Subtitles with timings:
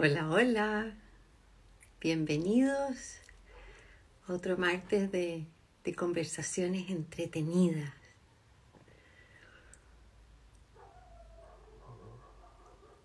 [0.00, 0.94] Hola, hola.
[2.00, 3.16] Bienvenidos
[4.28, 5.44] a otro martes de,
[5.82, 7.92] de conversaciones entretenidas.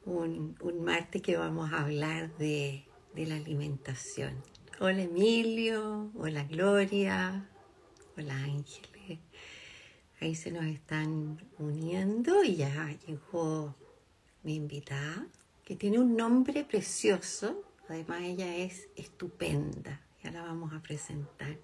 [0.06, 2.86] Un, un martes que vamos a hablar de,
[3.16, 4.36] de la alimentación.
[4.80, 7.50] Hola Emilio, hola Gloria,
[8.16, 9.18] hola Ángeles.
[10.22, 13.74] Ahí se nos están uniendo y ya llegó
[14.44, 15.26] mi invitada,
[15.64, 17.64] que tiene un nombre precioso.
[17.90, 20.02] Además ella es estupenda.
[20.24, 21.58] Ya la vamos a presentar.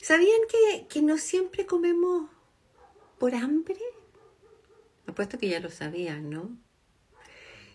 [0.00, 2.28] ¿Sabían que, que no siempre comemos
[3.18, 3.80] por hambre?
[5.06, 6.56] Apuesto que ya lo sabían, ¿no?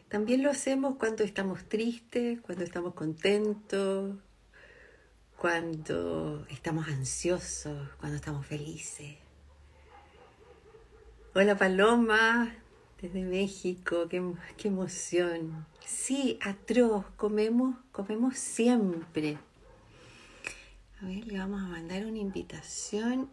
[0.09, 4.15] También lo hacemos cuando estamos tristes, cuando estamos contentos,
[5.37, 9.17] cuando estamos ansiosos, cuando estamos felices.
[11.35, 12.55] Hola Paloma,
[13.01, 14.21] desde México, qué,
[14.57, 15.65] qué emoción.
[15.85, 19.37] Sí, atroz, comemos, comemos siempre.
[21.01, 23.29] A ver, le vamos a mandar una invitación.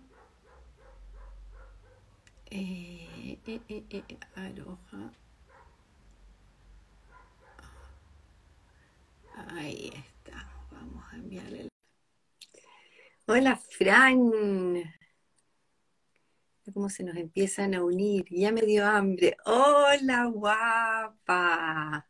[2.51, 5.13] Eh, eh, eh, eh, Aroja.
[9.49, 10.49] Ahí está.
[10.71, 11.69] Vamos a enviarle.
[13.27, 14.95] Hola, Fran.
[16.73, 18.25] Cómo se nos empiezan a unir.
[18.31, 19.37] Ya me dio hambre.
[19.45, 22.09] Hola, guapa.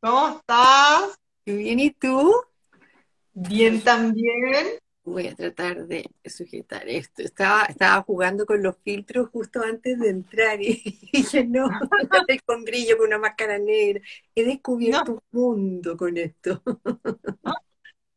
[0.00, 1.14] ¿Cómo estás?
[1.44, 2.34] Bien, ¿y tú?
[3.34, 4.78] Bien también.
[5.04, 7.22] Voy a tratar de sujetar esto.
[7.22, 11.68] Estaba, estaba jugando con los filtros justo antes de entrar y dije, no,
[12.46, 14.00] con brillo, con una máscara negra.
[14.34, 15.22] He descubierto No.
[15.32, 16.62] un mundo con esto.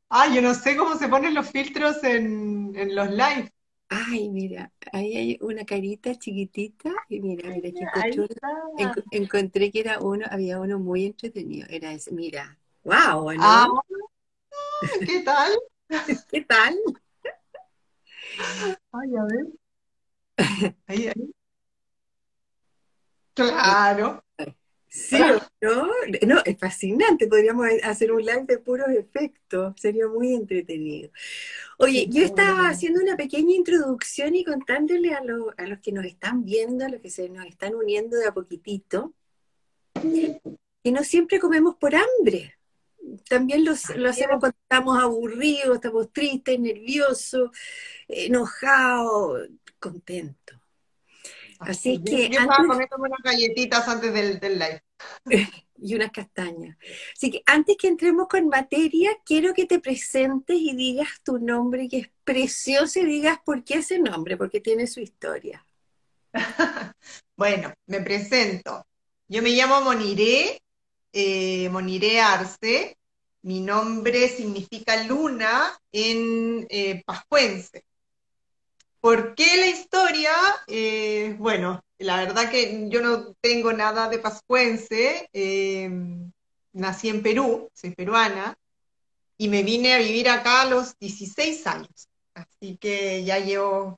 [0.09, 3.51] Ah, yo no sé cómo se ponen los filtros en, en los live.
[3.89, 9.99] Ay, mira, ahí hay una carita chiquitita y mira, mira, que Ahí encontré, que era
[9.99, 11.67] uno, había uno muy entretenido.
[11.69, 13.81] Era ese, mira, wow, Ah, ¿no?
[15.07, 15.53] ¿qué tal?
[16.31, 16.75] ¿Qué tal?
[18.91, 19.45] Ay, a ver.
[20.87, 21.33] Ahí, ahí.
[23.33, 24.23] Claro.
[24.89, 25.89] Sí, ¿o ¿no?
[26.25, 27.27] No, es fascinante.
[27.27, 29.73] Podríamos hacer un live de puros efectos.
[29.79, 31.11] Sería muy entretenido.
[31.77, 36.05] Oye, yo estaba haciendo una pequeña introducción y contándole a, lo- a los que nos
[36.05, 39.13] están viendo, a los que se nos están uniendo de a poquitito,
[40.83, 42.55] que no siempre comemos por hambre.
[43.29, 47.51] También los- lo hacemos cuando estamos aburridos, estamos tristes, nerviosos,
[48.07, 49.49] enojados,
[49.79, 50.59] contentos.
[51.59, 54.81] Así Yo- que Yo estaba comiéndome unas galletitas antes del, del live.
[55.79, 56.77] y unas castañas.
[57.15, 61.87] Así que antes que entremos con materia, quiero que te presentes y digas tu nombre,
[61.87, 65.65] que es precioso, y digas por qué ese nombre, porque tiene su historia.
[67.35, 68.83] Bueno, me presento.
[69.27, 70.59] Yo me llamo Moniré,
[71.13, 72.97] eh, Moniré Arce.
[73.43, 77.83] Mi nombre significa luna en eh, pascuense.
[79.07, 80.33] ¿Por qué la historia?
[80.67, 85.29] Eh, bueno, la verdad que yo no tengo nada de pascuense.
[85.31, 85.89] eh,
[86.73, 88.57] nací en Perú, soy peruana,
[89.37, 92.09] y me vine a vivir acá a los 16 años.
[92.33, 93.97] Así que ya llevo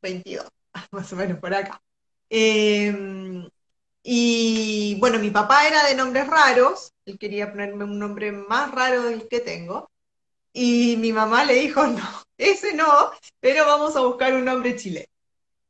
[0.00, 0.48] 22,
[0.90, 1.82] más o menos por acá.
[2.30, 3.46] Eh,
[4.02, 9.02] y bueno, mi papá era de nombres raros, él quería ponerme un nombre más raro
[9.02, 9.90] del que tengo,
[10.56, 12.02] y mi mamá le dijo, no,
[12.38, 15.06] ese no, pero vamos a buscar un nombre chileno.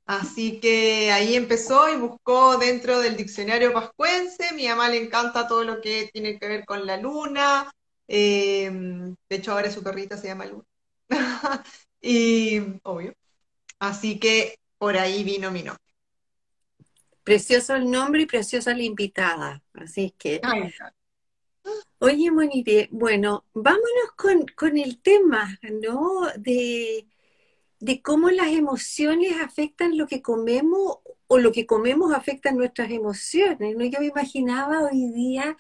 [0.07, 5.65] Así que ahí empezó y buscó dentro del diccionario pascuense, mi mamá le encanta todo
[5.65, 7.69] lo que tiene que ver con la luna,
[8.07, 10.65] eh, de hecho ahora su perrita se llama Luna,
[12.01, 13.13] y obvio,
[13.81, 15.83] así que por ahí vino mi nombre.
[17.25, 19.61] Precioso el nombre y preciosa la invitada.
[19.75, 20.73] Así es que, Ay,
[21.99, 26.29] oye, Monire, bueno, vámonos con, con el tema, ¿no?
[26.39, 27.07] De,
[27.81, 30.99] de cómo las emociones afectan lo que comemos
[31.29, 33.85] o lo que comemos afecta nuestras emociones, ¿no?
[33.85, 35.57] Yo me imaginaba hoy día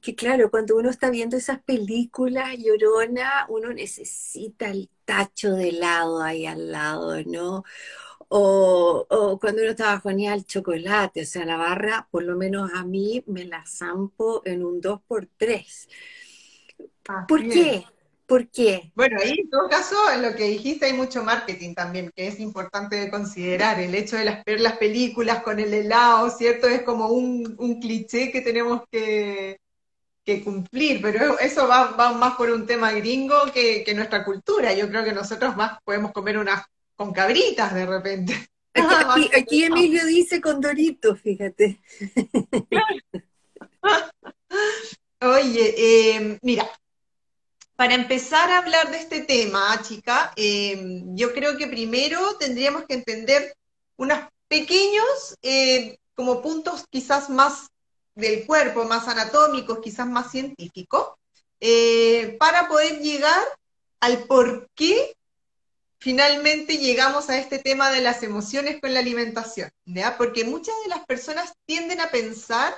[0.00, 6.22] que, claro, cuando uno está viendo esas películas llorona, uno necesita el tacho de helado
[6.22, 7.64] ahí al lado, ¿no?
[8.32, 12.70] O, o cuando uno está bajoneado el chocolate, o sea, la barra, por lo menos
[12.74, 15.88] a mí, me la zampo en un 2x3.
[17.26, 17.48] ¿Por es.
[17.48, 17.84] qué?
[18.26, 18.92] ¿Por qué?
[18.94, 22.38] Bueno, ahí en todo caso, en lo que dijiste hay mucho marketing también, que es
[22.40, 23.80] importante de considerar.
[23.80, 26.68] El hecho de las, ver las películas con el helado, ¿cierto?
[26.68, 29.58] Es como un, un cliché que tenemos que,
[30.24, 34.74] que cumplir, pero eso va, va más por un tema gringo que, que nuestra cultura.
[34.74, 36.64] Yo creo que nosotros más podemos comer unas
[37.00, 38.50] con cabritas de repente.
[39.34, 41.80] Aquí, Emilio dice con Doritos, fíjate.
[45.22, 46.70] Oye, eh, mira,
[47.74, 52.96] para empezar a hablar de este tema, chica, eh, yo creo que primero tendríamos que
[52.96, 53.56] entender
[53.96, 57.70] unos pequeños eh, como puntos quizás más
[58.14, 61.14] del cuerpo, más anatómicos, quizás más científicos,
[62.38, 63.42] para poder llegar
[64.00, 65.14] al por qué
[66.00, 70.16] finalmente llegamos a este tema de las emociones con la alimentación, ¿ya?
[70.16, 72.74] Porque muchas de las personas tienden a pensar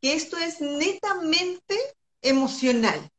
[0.00, 1.78] que esto es netamente
[2.22, 3.10] emocional.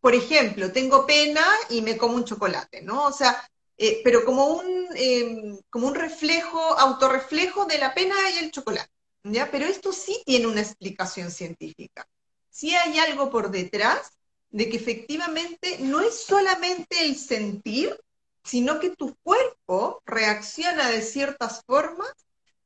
[0.00, 3.06] Por ejemplo, tengo pena y me como un chocolate, ¿no?
[3.06, 8.44] O sea, eh, pero como un, em, como un reflejo, autorreflejo de la pena y
[8.44, 8.90] el chocolate,
[9.24, 9.50] ¿ya?
[9.50, 12.08] Pero esto sí tiene una explicación científica.
[12.50, 14.12] Sí hay algo por detrás
[14.50, 17.98] de que efectivamente no es solamente el sentir,
[18.44, 22.12] sino que tu cuerpo reacciona de ciertas formas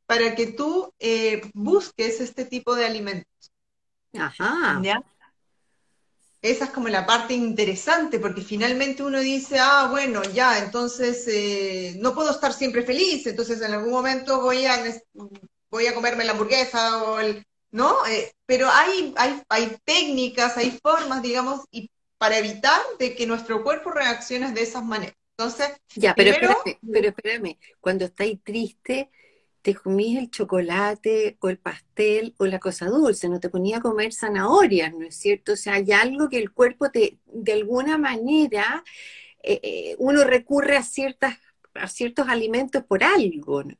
[0.07, 3.53] para que tú eh, busques este tipo de alimentos.
[4.19, 4.81] Ajá.
[6.41, 11.97] Esa es como la parte interesante, porque finalmente uno dice, ah, bueno, ya, entonces eh,
[11.99, 14.77] no puedo estar siempre feliz, entonces en algún momento voy a,
[15.69, 18.07] voy a comerme la hamburguesa o el, ¿no?
[18.07, 23.65] Eh, pero hay, hay, hay técnicas, hay formas, digamos, y para evitar de que nuestro
[23.65, 25.17] cuerpo reaccione de esas maneras.
[25.39, 29.09] Entonces, ya, pero espérame, pero espérame, cuando estáis triste,
[29.63, 33.81] te comís el chocolate o el pastel o la cosa dulce, no te ponía a
[33.81, 35.53] comer zanahorias, ¿no es cierto?
[35.53, 38.83] O sea, hay algo que el cuerpo te, de alguna manera,
[39.45, 41.37] eh, eh, uno recurre a ciertas,
[41.75, 43.77] a ciertos alimentos por algo, ¿no?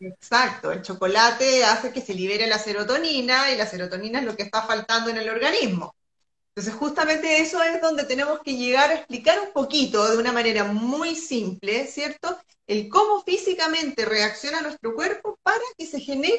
[0.00, 4.44] Exacto, el chocolate hace que se libere la serotonina y la serotonina es lo que
[4.44, 5.94] está faltando en el organismo.
[6.58, 10.64] Entonces, justamente eso es donde tenemos que llegar a explicar un poquito, de una manera
[10.64, 12.36] muy simple, ¿cierto?
[12.66, 16.36] El cómo físicamente reacciona nuestro cuerpo para que se generen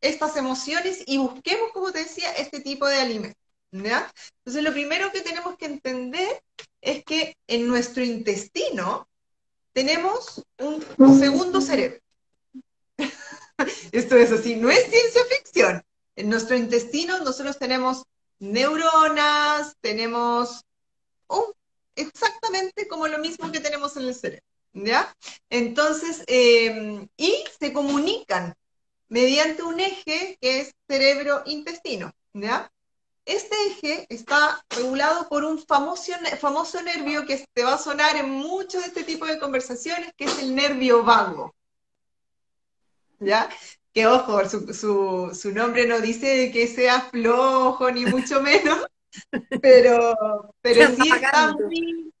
[0.00, 3.40] estas emociones y busquemos, como te decía, este tipo de alimentos.
[3.70, 6.42] Entonces, lo primero que tenemos que entender
[6.80, 9.06] es que en nuestro intestino
[9.72, 12.00] tenemos un segundo cerebro.
[13.92, 15.84] Esto es así, no es ciencia ficción.
[16.16, 18.02] En nuestro intestino nosotros tenemos
[18.42, 20.64] neuronas, tenemos
[21.94, 25.14] exactamente como lo mismo que tenemos en el cerebro, ¿ya?
[25.50, 28.54] Entonces, em, y se comunican
[29.08, 32.72] mediante un eje que es cerebro-intestino, ¿ya?
[33.24, 38.30] Este eje está regulado por un famoso, famoso nervio que te va a sonar en
[38.30, 41.54] muchos de este tipo de conversaciones, que es el nervio vago.
[43.20, 43.48] ¿Ya?
[43.92, 48.86] Que ojo, su, su, nombre no dice que sea flojo, ni mucho menos,
[49.60, 50.16] pero,
[50.60, 52.12] pero sí está muy,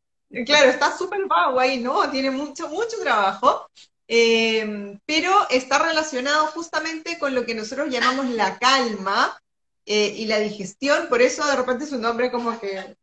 [0.44, 2.10] claro, está súper vago ahí, ¿no?
[2.10, 3.66] Tiene mucho, mucho trabajo,
[4.06, 9.40] eh, pero está relacionado justamente con lo que nosotros llamamos la calma
[9.86, 12.96] eh, y la digestión, por eso de repente su nombre como que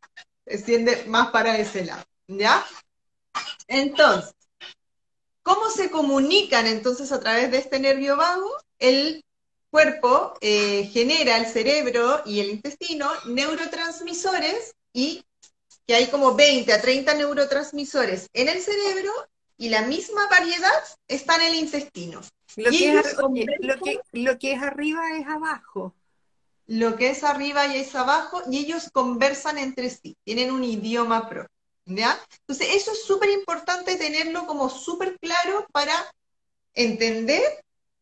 [0.46, 2.64] extiende más para ese lado, ¿ya?
[3.66, 4.34] Entonces,
[5.42, 8.50] ¿Cómo se comunican entonces a través de este nervio vago?
[8.78, 9.24] El
[9.70, 15.24] cuerpo eh, genera, el cerebro y el intestino, neurotransmisores y
[15.86, 19.12] que hay como 20 a 30 neurotransmisores en el cerebro
[19.56, 22.20] y la misma variedad está en el intestino.
[22.56, 23.16] Lo, que es,
[24.12, 25.94] lo que es arriba es abajo.
[26.66, 31.28] Lo que es arriba y es abajo, y ellos conversan entre sí, tienen un idioma
[31.28, 31.59] propio.
[31.86, 35.94] Entonces, eso es súper importante tenerlo como súper claro para
[36.74, 37.42] entender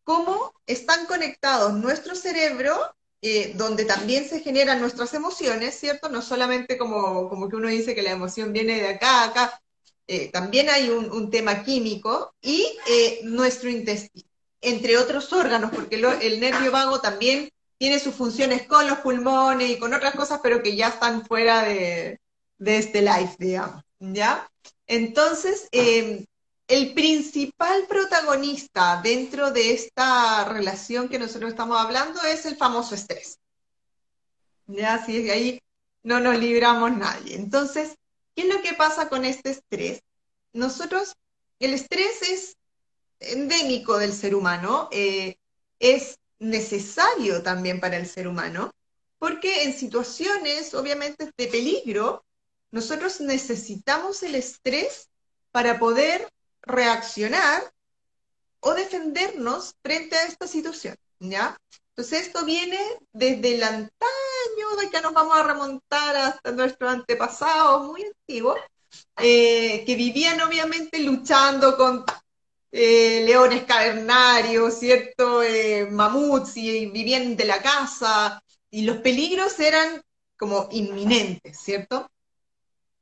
[0.04, 2.74] cómo están conectados nuestro cerebro,
[3.20, 6.08] eh, donde también se generan nuestras emociones, ¿cierto?
[6.08, 9.60] No solamente como, como que uno dice que la emoción viene de acá, acá,
[10.06, 14.28] eh, también hay un, tema químico, y eh, nuestro intestino,
[14.60, 19.78] entre otros órganos, porque el nervio vago también tiene sus funciones con los pulmones y
[19.78, 22.18] con otras cosas, pero que ya están fuera de,
[22.58, 24.50] de este live, digamos, ¿ya?
[24.86, 26.26] Entonces, em,
[26.66, 33.38] el principal protagonista dentro de esta relación que nosotros estamos hablando es el famoso estrés.
[34.66, 35.62] Ya, si ahí
[36.02, 37.36] no nos libramos nadie.
[37.36, 37.96] Entonces,
[38.34, 40.02] ¿qué es lo que pasa con este estrés?
[40.52, 41.14] Nosotros,
[41.58, 42.56] el estrés es
[43.20, 45.36] endémico del ser humano, eh,
[45.78, 48.70] es necesario también para el ser humano,
[49.18, 52.24] porque en situaciones, obviamente, de peligro,
[52.70, 55.08] nosotros necesitamos el estrés
[55.50, 56.28] para poder
[56.62, 57.72] reaccionar
[58.60, 61.56] o defendernos frente a esta situación, ¿ya?
[61.90, 62.78] Entonces esto viene
[63.12, 68.58] desde el antaño, de que nos vamos a remontar hasta nuestros antepasados muy antiguos,
[69.16, 72.04] eh, que vivían obviamente luchando con
[72.70, 75.42] eh, leones cavernarios, ¿cierto?
[75.42, 80.02] Eh, mamuts y vivían de la caza, y los peligros eran
[80.36, 82.08] como inminentes, ¿cierto?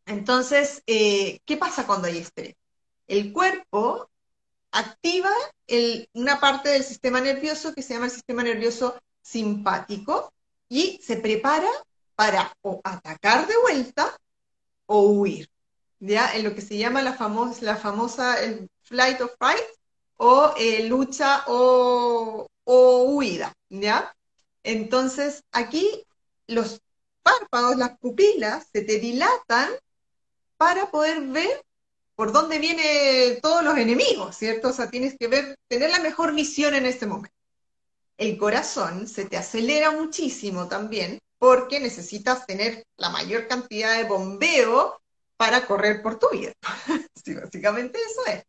[0.06, 2.54] Entonces, eh, ¿qué pasa cuando hay estrés?
[3.08, 4.08] El cuerpo
[4.72, 5.30] activa
[6.14, 10.32] una parte del sistema nervioso que se llama el sistema nervioso simpático
[10.68, 11.68] y se prepara
[12.14, 14.16] para o atacar de vuelta
[14.86, 15.50] o huir,
[16.00, 16.34] ¿ya?
[16.34, 18.36] En lo que se llama la famosa, famosa
[18.82, 19.64] flight or fight
[20.16, 24.14] o eh, lucha o, o huida, ¿ya?
[24.62, 26.04] Entonces, aquí
[26.46, 26.80] los
[27.22, 29.70] párpados, las pupilas, se te dilatan
[30.56, 31.62] para poder ver
[32.14, 34.68] por dónde vienen todos los enemigos, ¿cierto?
[34.68, 37.36] O sea, tienes que ver, tener la mejor visión en este momento.
[38.16, 44.98] El corazón se te acelera muchísimo también porque necesitas tener la mayor cantidad de bombeo
[45.36, 46.52] para correr por tu vida.
[47.24, 48.44] sí, básicamente eso es.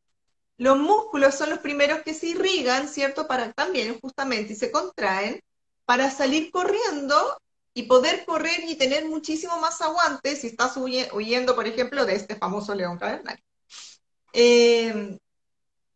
[0.58, 3.28] Los músculos son los primeros que se irrigan, ¿cierto?
[3.28, 5.42] Para también justamente y se contraen
[5.86, 7.38] para salir corriendo
[7.78, 12.36] y poder correr y tener muchísimo más aguante si estás huyendo, por ejemplo, de este
[12.36, 13.46] famoso león cavernario.
[14.34, 15.16] Eh,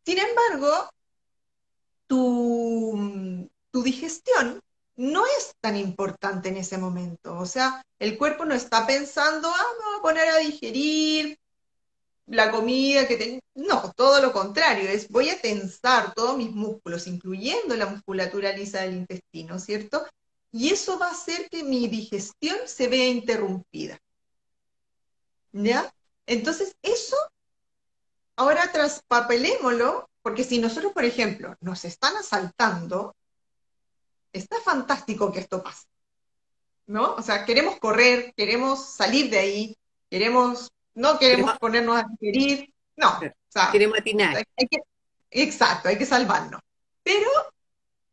[0.05, 0.91] sin embargo,
[2.05, 4.61] tu, tu digestión
[4.95, 7.35] no es tan importante en ese momento.
[7.39, 11.39] O sea, el cuerpo no está pensando, ah, me voy a poner a digerir
[12.27, 13.39] la comida que tengo.
[13.55, 18.81] No, todo lo contrario, es voy a tensar todos mis músculos, incluyendo la musculatura lisa
[18.81, 20.05] del intestino, ¿cierto?
[20.51, 23.99] Y eso va a hacer que mi digestión se vea interrumpida.
[25.53, 25.93] ¿Ya?
[26.25, 27.15] Entonces, eso,
[28.35, 33.15] ahora traspapelémoslo, porque si nosotros, por ejemplo, nos están asaltando,
[34.33, 35.87] está fantástico que esto pase.
[36.87, 37.15] ¿No?
[37.15, 39.77] O sea, queremos correr, queremos salir de ahí,
[40.09, 43.09] queremos, no queremos ponernos a digerir, no.
[43.09, 44.45] O sea, queremos atinar.
[45.29, 46.61] exacto, hay que salvarnos.
[47.03, 47.29] Pero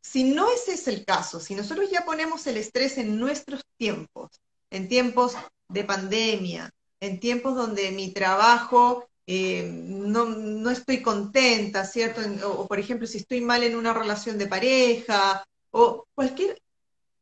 [0.01, 4.29] si no ese es el caso, si nosotros ya ponemos el estrés en nuestros tiempos,
[4.69, 5.35] en tiempos
[5.67, 12.21] de pandemia, en tiempos donde mi trabajo eh, no, no, estoy contenta, ¿cierto?
[12.47, 16.59] O, por ejemplo, si estoy mal en una relación de pareja, o cualquier,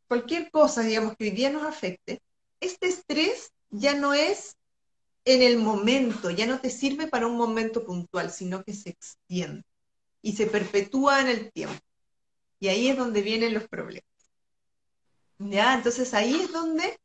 [0.07, 2.21] cualquier cosa, digamos, que hoy día nos afecte,
[2.61, 4.55] este estrés ya no es
[5.25, 9.63] en el momento, ya no te sirve para un momento puntual, sino que se extiende
[10.21, 11.75] y se perpetúa en el tiempo.
[12.59, 14.09] Y ahí es donde vienen los problemas.
[15.39, 15.75] ¿Ya?
[15.75, 16.99] Entonces ahí es donde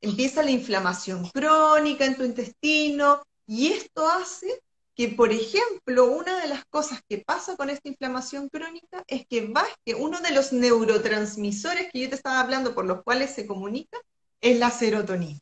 [0.00, 4.62] empieza la inflamación crónica en tu intestino y esto hace
[4.94, 9.52] que, por ejemplo, una de las cosas que pasa con esta inflamación crónica es que
[9.84, 13.98] que uno de los neurotransmisores que yo te estaba hablando por los cuales se comunica
[14.40, 15.40] es la serotonina,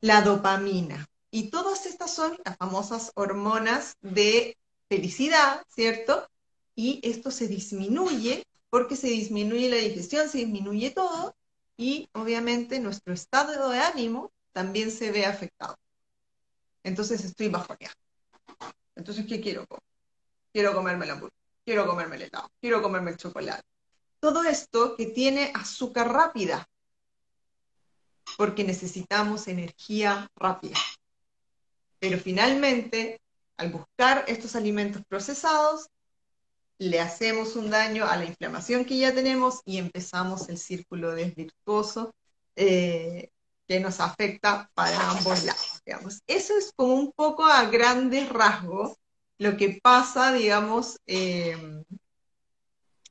[0.00, 1.06] la dopamina.
[1.30, 4.56] Y todas estas son las famosas hormonas de
[4.88, 6.28] felicidad, ¿cierto?
[6.76, 11.36] Y esto se disminuye porque se disminuye la digestión, se disminuye todo
[11.76, 15.76] y obviamente nuestro estado de ánimo también se ve afectado.
[16.82, 17.94] Entonces estoy bajoneado.
[18.96, 19.82] Entonces, ¿qué quiero comer?
[20.54, 21.36] Quiero comerme la hamburguesa,
[21.66, 23.62] quiero comerme el helado, quiero comerme el chocolate.
[24.20, 26.66] Todo esto que tiene azúcar rápida,
[28.38, 30.78] porque necesitamos energía rápida.
[31.98, 33.20] Pero finalmente,
[33.58, 35.90] al buscar estos alimentos procesados,
[36.88, 42.12] le hacemos un daño a la inflamación que ya tenemos y empezamos el círculo desvirtuoso
[42.56, 43.30] eh,
[43.68, 46.22] que nos afecta para ambos lados, digamos.
[46.26, 48.96] Eso es como un poco a grandes rasgos
[49.38, 51.56] lo que pasa, digamos, eh,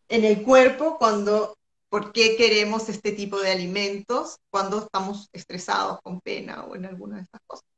[0.10, 1.58] en el cuerpo cuando,
[1.90, 7.18] por qué queremos este tipo de alimentos cuando estamos estresados, con pena o en alguna
[7.18, 7.71] de estas cosas.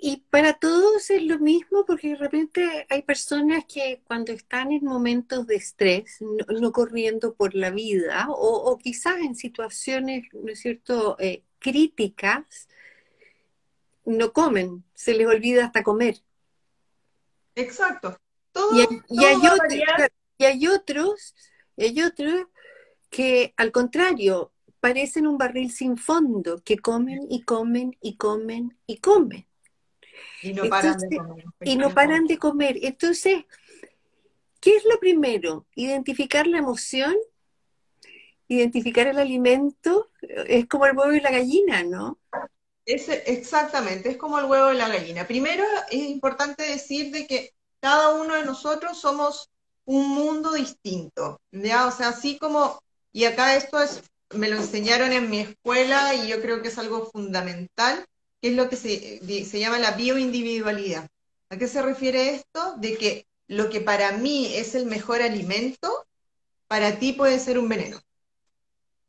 [0.00, 4.84] Y para todos es lo mismo porque de repente hay personas que cuando están en
[4.84, 11.16] momentos de estrés, no, corriendo por la vida o, quizás en situaciones, ¿no es cierto?,
[11.18, 12.68] eh, críticas,
[14.04, 16.22] no comen, se les olvida hasta comer.
[17.56, 18.16] Exacto.
[18.72, 19.74] y, hay, otros,
[20.38, 21.34] y hay otros,
[21.76, 22.46] y hay otros
[23.10, 28.98] que al contrario, parecen un barril sin fondo, que comen y comen y comen y
[28.98, 29.47] comen.
[30.42, 31.44] Y no paran de comer.
[31.60, 32.78] Y no paran de comer.
[32.82, 33.44] Entonces,
[34.60, 35.66] ¿qué es lo primero?
[35.74, 37.16] Identificar la emoción,
[38.48, 42.18] identificar el alimento, es como el huevo y la gallina, ¿no?
[42.84, 45.26] Es, exactamente, es como el huevo y la gallina.
[45.26, 49.50] Primero es importante decir de que cada uno de nosotros somos
[49.84, 51.86] un mundo distinto, ¿ya?
[51.86, 52.82] O sea, así como,
[53.12, 56.78] y acá esto es, me lo enseñaron en mi escuela y yo creo que es
[56.78, 58.06] algo fundamental,
[58.40, 61.08] que es lo que se, se llama la bioindividualidad.
[61.50, 62.76] ¿A qué se refiere esto?
[62.78, 66.06] De que lo que para mí es el mejor alimento,
[66.66, 68.00] para ti puede ser un veneno.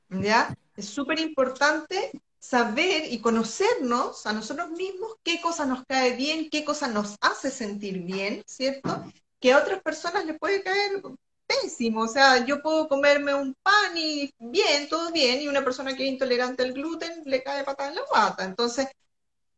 [0.10, 0.56] ¿Ya?
[0.80, 6.64] es súper importante saber y conocernos a nosotros mismos qué cosa nos cae bien, qué
[6.64, 9.04] cosa nos hace sentir bien, ¿cierto?
[9.42, 11.02] Que a otras personas les puede caer
[11.46, 15.96] pésimo, o sea, yo puedo comerme un pan y bien, todo bien, y una persona
[15.96, 18.46] que es intolerante al gluten le cae patada en la guata.
[18.46, 18.88] Entonces,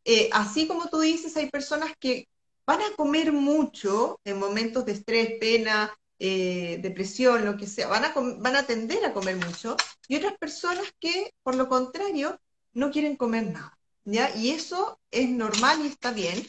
[0.06, 2.28] eh, así como tú dices, hay personas que
[2.66, 8.06] van a comer mucho en momentos de estrés, pena, eh, depresión, lo que sea, van
[8.06, 9.76] a, van a tender a comer mucho,
[10.08, 12.40] y otras personas que, por lo contrario,
[12.74, 14.36] no quieren comer nada, ¿ya?
[14.36, 16.46] Y eso es normal y está bien,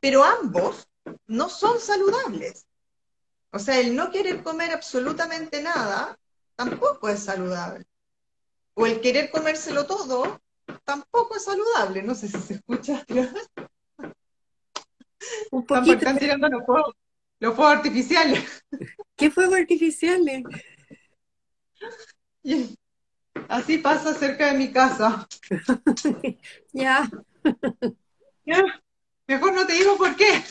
[0.00, 0.88] pero ambos
[1.26, 2.66] no son saludables.
[3.52, 6.18] O sea, el no querer comer absolutamente nada
[6.56, 7.84] tampoco es saludable.
[8.74, 10.40] O el querer comérselo todo
[10.90, 12.02] tampoco es saludable.
[12.02, 13.04] No sé si se escucha.
[15.52, 15.96] Un poquito.
[15.96, 16.94] Están tirando los fuegos,
[17.38, 18.64] los fuegos artificiales.
[19.16, 20.42] ¿Qué fuegos artificiales?
[23.48, 25.28] Así pasa cerca de mi casa.
[26.72, 27.08] ya.
[29.26, 30.42] Mejor no te digo por qué.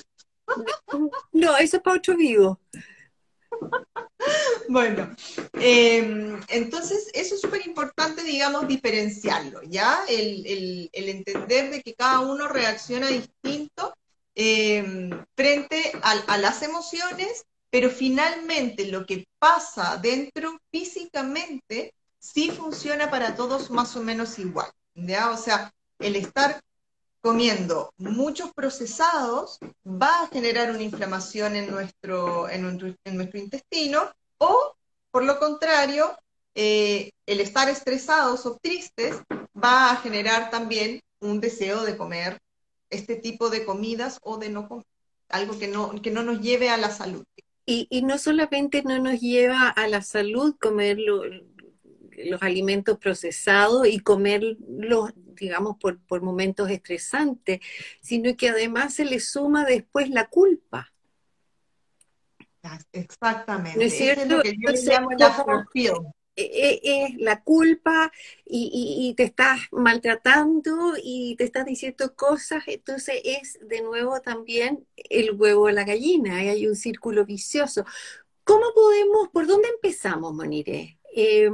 [1.33, 2.61] No, eso es para otro vivo.
[4.69, 5.09] Bueno,
[5.53, 10.01] em, entonces eso es súper importante, digamos, diferenciarlo, ¿ya?
[10.07, 13.95] El, entender de que cada uno reacciona distinto
[14.35, 23.35] em, frente a, las emociones, pero finalmente lo que pasa dentro físicamente sí funciona para
[23.35, 25.31] todos más o menos igual, ¿ya?
[25.31, 26.61] O sea, el estar
[27.21, 34.73] comiendo muchos procesados va a generar una inflamación en nuestro, en nuestro, intestino o,
[35.11, 36.17] por lo contrario,
[36.55, 39.15] eh, el estar estresados o tristes
[39.55, 42.39] va a generar también un deseo de comer
[42.89, 44.85] este tipo de comidas o de no comer,
[45.27, 47.23] algo que no, que no nos lleve a la salud.
[47.65, 53.99] Y, y no solamente no nos lleva a la salud comer los alimentos procesados y
[53.99, 57.59] comerlos, digamos, por, por momentos estresantes,
[58.01, 60.91] sino que además se le suma después la culpa.
[62.91, 63.79] Exactamente.
[63.79, 64.21] ¿No es cierto?
[64.21, 65.65] Es lo que yo llamo la
[66.35, 68.11] Es la culpa
[68.45, 74.85] y, y, te estás maltratando y te estás diciendo cosas, entonces es de nuevo también
[74.95, 77.85] el huevo de la gallina, hay un círculo vicioso.
[78.43, 80.99] ¿Cómo podemos, por dónde empezamos, Monire?
[81.15, 81.49] Eh,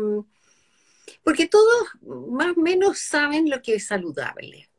[1.23, 4.69] porque todos más o menos saben lo que es saludable.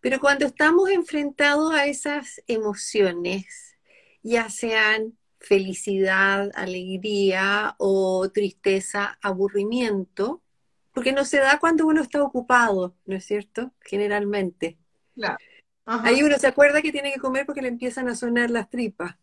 [0.00, 3.76] Pero cuando estamos enfrentados a esas emociones,
[4.22, 10.42] ya sean felicidad, alegría o tristeza, aburrimiento,
[10.92, 13.72] porque no se da cuando uno está ocupado, ¿no es cierto?
[13.80, 14.78] Generalmente.
[15.14, 15.38] Claro.
[15.84, 19.16] Ahí uno se acuerda que tiene que comer porque le empiezan a sonar las tripas.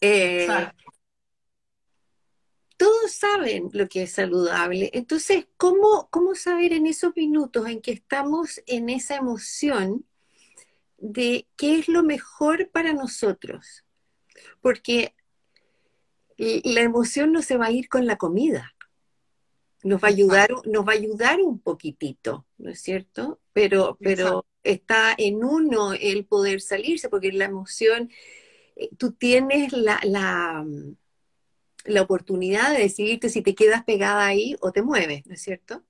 [0.00, 0.48] Eh,
[2.84, 4.90] todos saben lo que es saludable.
[4.92, 10.04] Entonces, ¿cómo, ¿cómo saber en esos minutos en que estamos en esa emoción
[10.98, 13.86] de qué es lo mejor para nosotros?
[14.60, 15.14] Porque
[16.36, 18.74] la emoción no se va a ir con la comida.
[19.82, 23.40] Nos va a ayudar, nos va a ayudar un poquitito, ¿no es cierto?
[23.54, 28.10] Pero, pero está en uno el poder salirse, porque la emoción,
[28.76, 30.66] eh, tú tienes la, la
[31.84, 35.82] la oportunidad de decidirte si te quedas pegada ahí o te mueves, ¿no es cierto?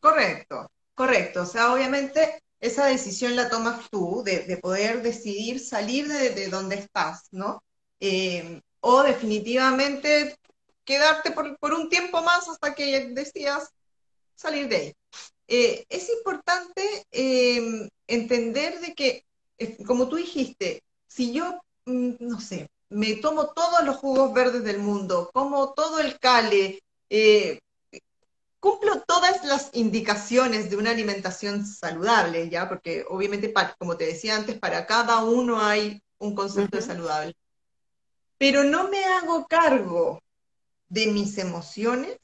[0.00, 1.42] Correcto, correcto.
[1.42, 7.28] O sea, obviamente esa decisión la tomas tú de, poder decidir salir de, donde estás,
[7.30, 7.62] ¿no?
[8.00, 10.36] Eh, o definitivamente
[10.84, 13.70] quedarte por, un tiempo más hasta que decidas
[14.34, 14.94] salir de ahí.
[15.48, 19.24] Eh, es importante eh, entender de que,
[19.86, 24.78] como tú dijiste, si yo, mm, no sé, me tomo todos los jugos verdes del
[24.78, 27.60] mundo, como todo el cale, eh,
[28.60, 32.68] cumplo todas las indicaciones de una alimentación saludable, ¿ya?
[32.68, 37.34] Porque obviamente, como te decía antes, para cada uno hay un concepto de saludable.
[38.38, 40.22] Pero no me hago cargo
[40.88, 42.18] de mis emociones,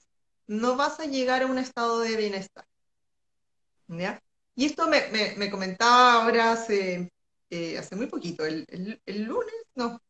[0.46, 2.66] no vas a llegar a un estado de bienestar.
[3.88, 4.22] ¿ya?
[4.54, 7.10] Y esto me, comentaba ahora hace,
[7.50, 8.66] eh, hace muy poquito, el,
[9.06, 10.00] el lunes, no,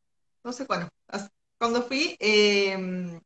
[0.45, 0.89] no sé cuándo,
[1.59, 3.21] cuando fui, em,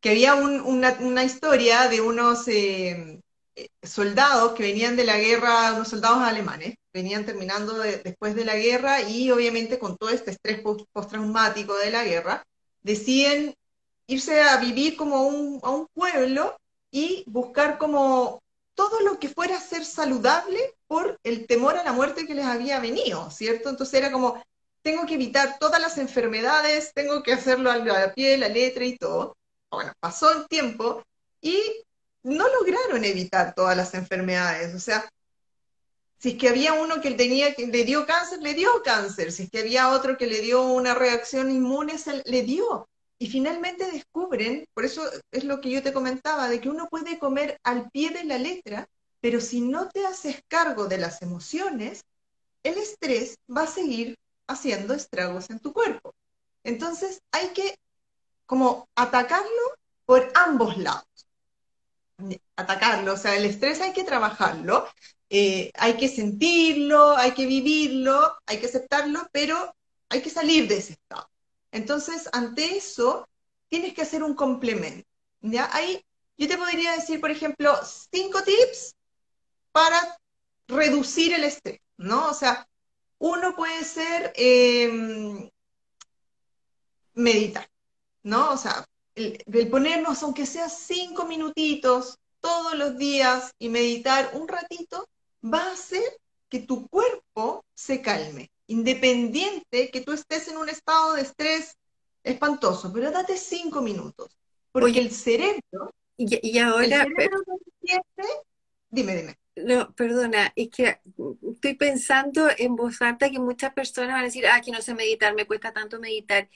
[0.00, 3.20] que había una, historia de unos em,
[3.56, 8.56] eh, soldados que venían de la guerra, unos soldados alemanes, venían terminando después de la
[8.56, 10.60] guerra y obviamente con todo este estrés
[10.92, 12.44] postraumático de la guerra,
[12.82, 13.54] deciden
[14.06, 15.16] irse a vivir como
[15.62, 16.56] a un pueblo
[16.90, 18.40] y buscar como
[18.74, 22.78] todo lo que fuera ser saludable por el temor a la muerte que les había
[22.80, 23.70] venido, ¿cierto?
[23.70, 24.42] Entonces era como,
[24.84, 28.98] tengo que evitar todas las enfermedades, tengo que hacerlo a la piel, la letra y
[28.98, 29.34] todo.
[29.70, 31.02] Bueno, pasó el tiempo
[31.40, 31.58] y
[32.22, 34.74] no lograron evitar todas las enfermedades.
[34.74, 35.08] O sea,
[36.18, 39.32] si es que había uno que le dio cáncer, le dio cáncer.
[39.32, 42.86] Si es que había otro que le dio una reacción inmune, se le dio.
[43.18, 47.18] Y finalmente descubren, por eso es lo que yo te comentaba, de que uno puede
[47.18, 48.86] comer al pie de la letra,
[49.22, 52.04] pero si no te haces cargo de las emociones,
[52.62, 56.14] el estrés va a seguir haciendo estragos en tu cuerpo.
[56.62, 57.78] Entonces hay que
[58.46, 59.62] como atacarlo
[60.06, 61.06] por ambos lados.
[62.56, 64.86] Atacarlo, o sea, el estrés hay que trabajarlo,
[65.30, 69.74] eh, hay que sentirlo, hay que vivirlo, hay que aceptarlo, pero
[70.08, 71.28] hay que salir de ese estado.
[71.72, 73.28] Entonces, ante eso,
[73.68, 75.08] tienes que hacer un complemento.
[75.40, 75.68] ¿ya?
[75.72, 76.04] Ahí
[76.36, 77.74] yo te podría decir, por ejemplo,
[78.10, 78.94] cinco tips
[79.72, 80.18] para
[80.68, 82.28] reducir el estrés, ¿no?
[82.28, 82.68] O sea,
[83.24, 85.48] uno puede ser em,
[87.14, 87.66] meditar,
[88.22, 88.52] ¿no?
[88.52, 88.84] O sea,
[89.14, 95.08] el, ponernos, aunque sea cinco minutitos todos los días y meditar un ratito,
[95.42, 96.04] va a hacer
[96.50, 101.78] que tu cuerpo se calme, independiente que tú estés en un estado de estrés
[102.24, 104.36] espantoso, pero date cinco minutos,
[104.70, 105.94] porque el cerebro...
[106.18, 107.04] Y, ahora...
[107.04, 107.42] El cerebro
[108.90, 109.38] dime, dime.
[109.56, 110.98] No, perdona, es que
[111.64, 114.94] estoy pensando en voz alta que muchas personas van a decir, ah, que no sé
[114.94, 116.50] meditar, me cuesta tanto meditar.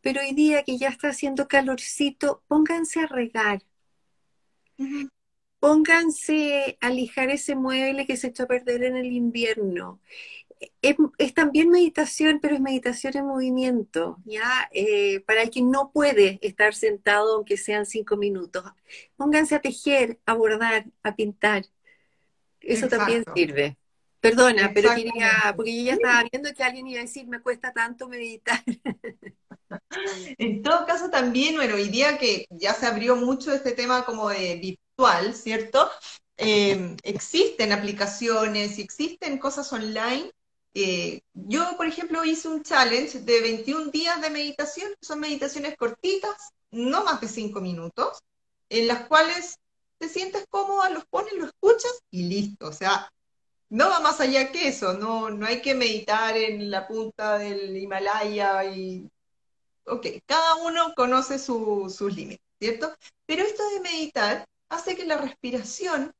[0.00, 3.62] Pero hoy día que ya está haciendo calorcito, pónganse a regar.
[5.60, 10.00] Pónganse a lijar ese mueble que se echó a perder en el invierno.
[10.82, 14.68] Es, también meditación, pero es meditación en movimiento, ¿ya?
[14.72, 18.64] Eh, para el que no puede estar sentado, aunque sean cinco minutos.
[19.16, 21.64] Pónganse a tejer, a bordar, a pintar.
[22.60, 23.77] Eso también sirve.
[24.20, 27.72] Perdona, pero quería, porque yo ya estaba viendo que alguien iba a decir, me cuesta
[27.72, 28.62] tanto meditar.
[30.38, 34.30] En todo caso, también, bueno, hoy día que ya se abrió mucho este tema como
[34.30, 35.90] de virtual, ¿cierto?
[36.38, 40.30] Em, existen aplicaciones y existen cosas online.
[40.72, 46.52] Eh, yo, por ejemplo, hice un challenge de 21 días de meditación, son meditaciones cortitas,
[46.70, 48.22] no más de 5 minutos,
[48.68, 49.58] en las cuales
[49.98, 52.68] te sientes cómoda, los pones, lo escuchas y listo.
[52.68, 53.10] O sea,
[53.70, 57.76] no va más allá que eso, no, no hay que meditar en la punta del
[57.76, 59.10] Himalaya y
[59.84, 62.94] ok, cada uno conoce sus límites, ¿cierto?
[63.26, 66.12] Pero esto de meditar hace que la respiración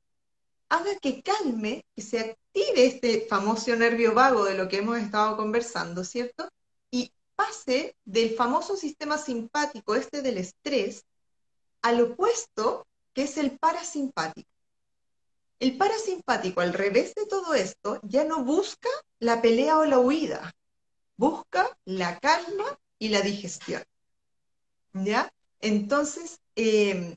[0.69, 5.37] haga que calme, que se active este famoso nervio vago de lo que hemos estado
[5.37, 6.49] conversando, ¿cierto?
[6.91, 11.05] Y pase del famoso sistema simpático, este del estrés,
[11.83, 14.48] al opuesto, que es el parasimpático.
[15.61, 20.55] El parasimpático, al revés de todo esto, ya no busca la pelea o la huida,
[21.17, 23.83] busca la calma y la digestión.
[24.93, 25.33] ¿Ya?
[25.61, 27.17] Entonces, em,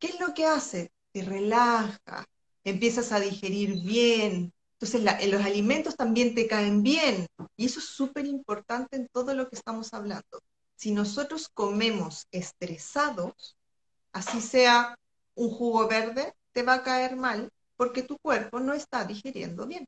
[0.00, 0.90] ¿qué es lo que hace?
[1.12, 2.26] Te relaja,
[2.64, 4.52] empiezas a digerir bien.
[4.80, 7.28] Entonces, los alimentos también te caen bien.
[7.56, 10.42] Y eso es súper importante en todo lo que estamos hablando.
[10.74, 13.56] Si nosotros comemos estresados,
[14.12, 14.98] así sea
[15.34, 19.86] un jugo verde, te va a caer mal porque tu cuerpo no está digiriendo bien.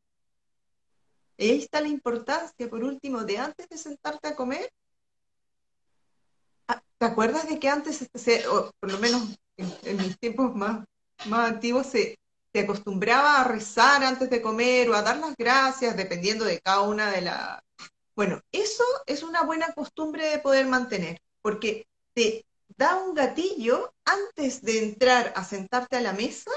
[1.36, 4.70] Y ahí está la importancia, por último, de antes de sentarte a comer,
[6.98, 10.84] ¿Te acuerdas de que antes, este, o por lo menos en, mis tiempos más,
[11.26, 12.18] más antiguos, se,
[12.52, 16.80] se, acostumbraba a rezar antes de comer o a dar las gracias, dependiendo de cada
[16.80, 17.60] una de las...
[18.16, 22.44] Bueno, eso es una buena costumbre de poder mantener, porque te
[22.76, 26.50] da un gatillo antes de entrar a sentarte a la mesa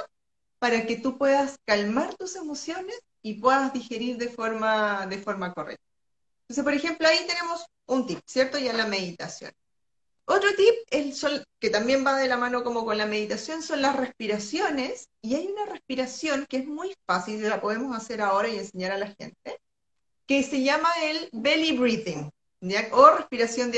[0.61, 5.83] para que tú puedas calmar tus emociones y puedas digerir de forma, de forma correcta.
[6.43, 8.59] Entonces, por ejemplo, ahí tenemos un tip, ¿cierto?
[8.59, 9.51] Ya la meditación.
[10.25, 11.15] Otro tip, el
[11.59, 15.09] que también va de la mano como con la meditación, son las respiraciones.
[15.23, 18.99] Y hay una respiración que es muy fácil, la podemos hacer ahora y enseñar a
[18.99, 19.59] la gente,
[20.27, 22.29] que se llama el belly breathing,
[22.91, 23.71] o respiración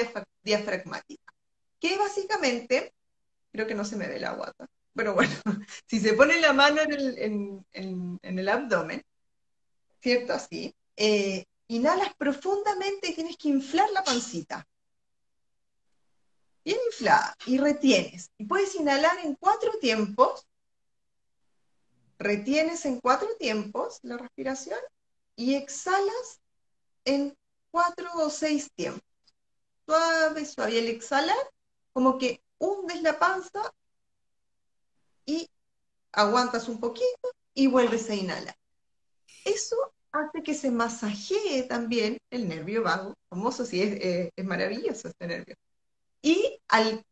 [0.43, 1.33] diafragmática.
[1.79, 2.93] Que básicamente,
[3.53, 5.33] creo que no se me ve la guata, pero bueno,
[5.87, 7.65] si se pone la mano en
[8.21, 9.03] el, abdomen,
[10.01, 10.33] ¿cierto?
[10.33, 14.67] Así, eh, inhalas profundamente y tienes que inflar la pancita
[16.63, 18.31] bien inflada y retienes.
[18.37, 20.47] Y puedes inhalar en cuatro tiempos,
[22.17, 24.79] retienes en cuatro tiempos la respiración
[25.35, 26.41] y exhalas
[27.05, 27.35] en
[27.71, 29.03] cuatro o seis tiempos.
[29.85, 30.73] Suave, suave.
[30.73, 31.51] Y al exhalar,
[31.91, 33.73] como que hundes la panza
[36.13, 38.55] aguantas un poquito y vuelves a inhalar.
[39.45, 39.75] Eso
[40.11, 45.55] hace que se masajee también el nervio vago, famoso, sí, es, es maravilloso este nervio.
[46.21, 47.03] Y al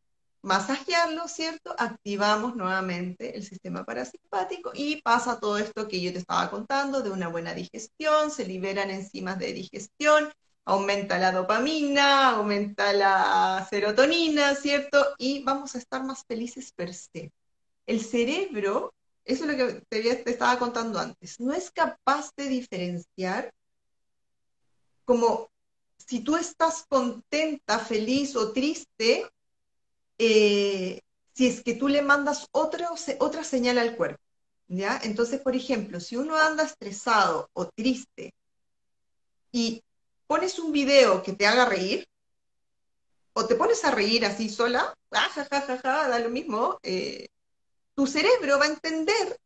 [0.42, 1.76] masajearlo, ¿cierto?
[1.78, 7.12] Activamos nuevamente el sistema parasimpático y pasa todo esto que yo te estaba contando de
[7.12, 10.32] una buena digestión, se liberan enzimas de digestión,
[10.66, 15.16] aumenta la dopamina, aumenta la serotonina, ¿cierto?
[15.18, 17.32] Y vamos a estar más felices per se.
[17.92, 18.94] El cerebro,
[19.26, 23.54] eso es lo que te, estaba contando antes, no es capaz de diferenciar
[25.04, 25.50] como
[25.98, 29.30] si tú estás contenta, feliz o triste,
[30.18, 31.02] eh,
[31.34, 34.24] si es que tú le mandas otra, otra señal al cuerpo.
[34.70, 34.98] ¿ya?
[35.04, 38.34] Entonces, por ejemplo, si uno anda estresado o triste
[39.52, 39.84] y
[40.28, 42.08] pones un video que te haga reír,
[43.34, 47.28] o te pones a reír así sola, ah, da lo mismo, eh,
[47.96, 49.40] tu cerebro va a entender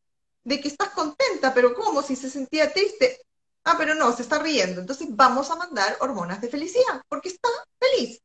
[0.43, 2.01] de que estás contenta, pero ¿cómo?
[2.01, 3.19] Si se sentía triste.
[3.63, 4.81] Ah, pero no, se está riendo.
[4.81, 8.21] Entonces vamos a mandar hormonas de felicidad, porque está feliz.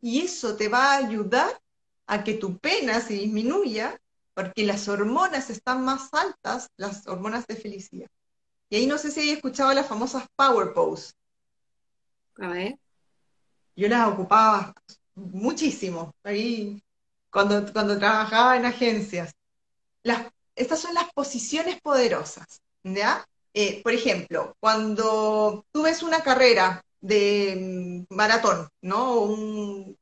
[0.00, 1.60] Y eso te va a ayudar
[2.06, 4.00] a que tu pena se disminuya,
[4.34, 8.08] porque las hormonas están más altas, las hormonas de felicidad.
[8.70, 11.12] Y ahí no sé si hay escuchado las famosas Power Pose.
[12.38, 12.78] A ver.
[13.76, 14.74] Yo las ocupaba
[15.14, 16.82] muchísimo, ahí
[17.30, 19.32] cuando, cuando trabajaba en agencias.
[20.02, 23.26] Las, estas son las posiciones poderosas, ¿ya?
[23.54, 29.20] Eh, por ejemplo, cuando tú ves una carrera de mm, maratón, ¿no?
[29.20, 29.98] Un,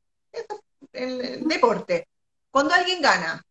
[0.93, 2.07] el, deporte,
[2.51, 3.41] cuando alguien gana,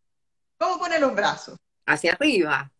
[0.58, 1.58] ¿cómo pone los brazos?
[1.86, 2.70] Hacia arriba.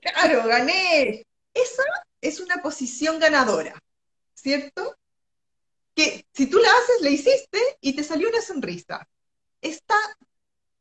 [0.00, 1.24] Claro, gané.
[1.52, 1.82] Esa
[2.20, 3.78] es una posición ganadora,
[4.34, 4.96] ¿cierto?
[5.94, 9.06] Que si tú la haces, la hiciste y te salió una sonrisa.
[9.60, 9.96] Está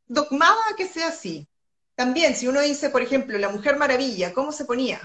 [0.10, 1.48] dogmada que sea así.
[1.96, 5.00] También, si uno dice, por ejemplo, la Mujer Maravilla, ¿cómo se ponía?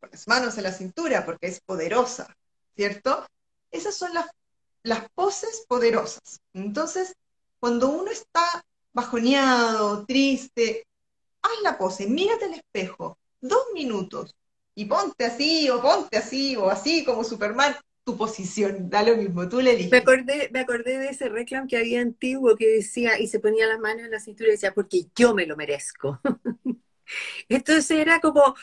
[0.00, 2.34] Con las manos en la cintura, porque es poderosa,
[2.74, 3.26] ¿cierto?
[3.70, 4.26] Esas son las,
[4.82, 6.40] las poses poderosas.
[6.54, 7.14] Entonces,
[7.58, 10.86] cuando uno está bajoneado, triste,
[11.42, 14.34] haz la pose, mírate al espejo, dos minutos,
[14.74, 17.76] y ponte así, o ponte así, o así como Superman,
[18.10, 19.92] tu posición, da lo mismo, tú le dices.
[19.92, 23.66] Me acordé, me acordé de ese reclamo que había antiguo que decía, y se ponía
[23.66, 26.20] las manos en la cintura y decía, porque yo me lo merezco.
[27.48, 28.56] Entonces era como,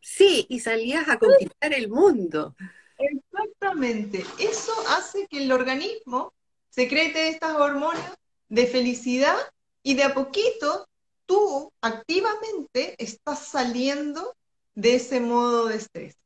[0.00, 2.54] sí, y salías a conquistar el mundo.
[2.98, 6.32] Exactamente, eso hace que el organismo
[6.70, 8.14] secrete estas hormonas
[8.48, 9.36] de felicidad
[9.82, 10.86] y de a poquito
[11.26, 14.36] tú activamente estás saliendo
[14.74, 16.16] de ese modo de estrés.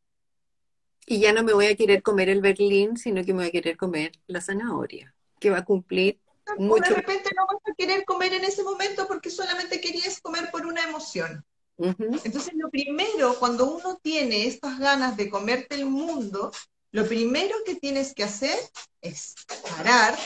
[1.11, 3.51] Y ya no me voy a querer comer el berlín, sino que me voy a
[3.51, 6.21] querer comer la zanahoria, que va a cumplir
[6.57, 6.95] mucho.
[6.95, 10.67] De repente no vas a querer comer en ese momento porque solamente querías comer por
[10.67, 11.45] una emoción.
[11.79, 16.53] Entonces, lo primero, cuando uno tiene estas ganas de comerte el mundo,
[16.93, 18.57] lo primero que tienes que hacer
[19.01, 19.35] es
[19.69, 20.17] parar,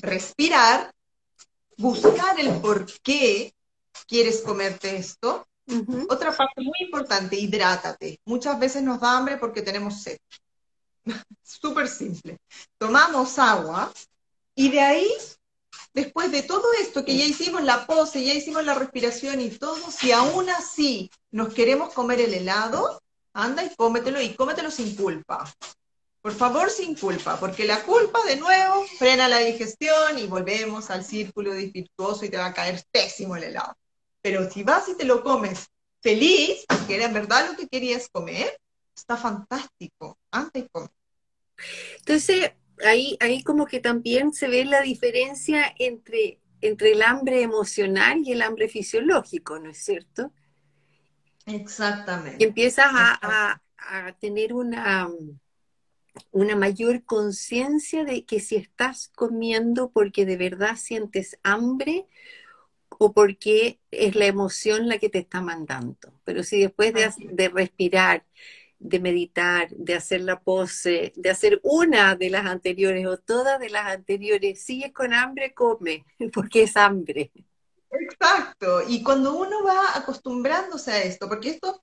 [0.00, 0.92] respirar,
[1.76, 3.54] buscar el por qué
[4.08, 5.46] quieres comerte esto
[6.08, 8.20] otra parte muy importante, hidrátate.
[8.24, 10.18] Muchas veces nos da hambre porque tenemos sed.
[11.42, 12.38] Súper simple.
[12.78, 13.92] Tomamos agua
[14.54, 15.10] y de ahí,
[15.92, 19.90] después de todo esto que ya hicimos la pose, ya hicimos la respiración y todo,
[19.90, 23.02] si aún así nos queremos comer el helado,
[23.32, 25.44] anda y cómetelo y cómetelo sin culpa.
[26.22, 31.04] Por favor, sin culpa, porque la culpa de nuevo frena la digestión y volvemos al
[31.04, 33.76] círculo virtuoso y te va a caer pésimo el helado.
[34.26, 38.08] Pero si vas y te lo comes feliz, porque era en verdad lo que querías
[38.08, 38.58] comer,
[38.92, 40.18] está fantástico.
[40.32, 40.90] Antes y comer.
[41.98, 42.50] Entonces,
[42.84, 48.32] ahí, ahí como que también se ve la diferencia entre, entre el hambre emocional y
[48.32, 50.32] el hambre fisiológico, ¿no es cierto?
[51.44, 52.38] Exactamente.
[52.40, 55.08] Y empiezas a, a, tener una,
[56.32, 62.08] una mayor conciencia de que si estás comiendo porque de verdad sientes hambre
[62.98, 66.12] o porque es la emoción la que te está mandando.
[66.24, 68.24] Pero si después de, respirar,
[68.78, 73.70] de meditar, de hacer la pose, de hacer una de las anteriores o todas de
[73.70, 77.30] las anteriores, sigues con hambre, come, porque es hambre.
[77.90, 78.82] Exacto.
[78.88, 81.82] Y cuando uno va acostumbrándose a esto, porque esto,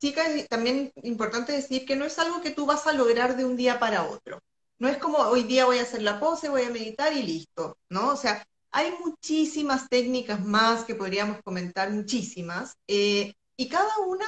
[0.00, 3.56] chicas, también importante decir que no es algo que tú vas a lograr de un
[3.56, 4.40] día para otro.
[4.78, 7.78] No es como hoy día voy a hacer la pose, voy a meditar y listo,
[7.88, 8.10] ¿no?
[8.10, 8.46] O sea,
[8.76, 14.26] hay muchísimas técnicas más que podríamos comentar, muchísimas, eh, y cada una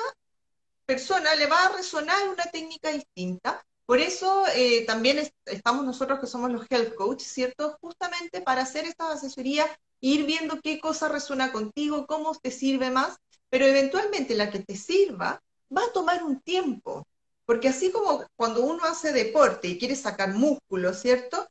[0.87, 3.63] persona le va a resonar una técnica distinta.
[3.85, 7.77] Por eso eh, también estamos nosotros que somos los health coach, ¿cierto?
[7.83, 9.67] Justamente para hacer esta asesoría,
[10.01, 13.19] ir viendo qué cosa resuena contigo, cómo te sirve más,
[13.51, 15.43] pero eventualmente la que te sirva
[15.77, 17.07] va a tomar un tiempo,
[17.45, 21.47] porque así como cuando uno hace deporte y quiere sacar músculo, ¿cierto?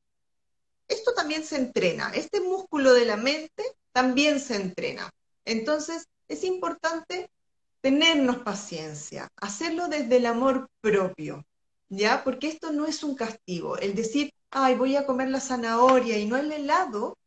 [0.88, 5.10] Esto también se entrena, este músculo de la mente también se entrena.
[5.46, 7.30] Entonces, es importante
[7.82, 11.46] tenernos paciencia, hacerlo desde el amor propio,
[11.90, 12.24] ¿ya?
[12.24, 13.78] Porque esto no es un castigo.
[13.78, 17.18] El decir, ay, voy a comer la zanahoria y no el helado,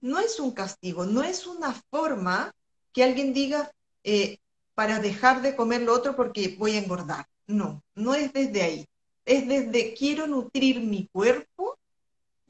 [0.00, 2.52] no es un castigo, no es una forma
[2.92, 3.70] que alguien diga
[4.04, 4.38] eh,
[4.74, 7.26] para dejar de comer lo otro porque voy a engordar.
[7.46, 8.86] No, no es desde ahí.
[9.24, 11.78] Es desde quiero nutrir mi cuerpo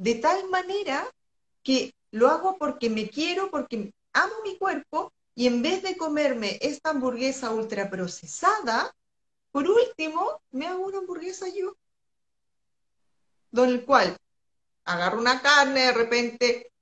[0.00, 1.06] de tal manera
[1.62, 6.58] que lo hago porque me quiero, porque amo mi cuerpo y en vez de comerme
[6.62, 8.94] esta hamburguesa ultraprocesada,
[9.52, 11.76] por último, me hago una hamburguesa yo.
[13.50, 14.16] Don el cual
[14.84, 16.72] agarro una carne de repente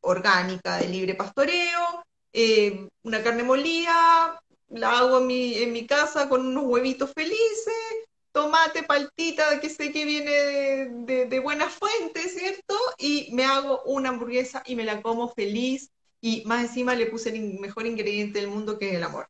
[0.00, 6.28] orgánica de libre pastoreo, eh, una carne molida, la hago en mi, en mi casa
[6.28, 8.07] con unos huevitos felices,
[8.38, 12.74] tomate, paltita, que sé que viene de, de, buena fuente, ¿cierto?
[12.96, 17.30] Y me hago una hamburguesa y me la como feliz y más encima le puse
[17.30, 19.28] el mejor ingrediente del mundo que es el amor.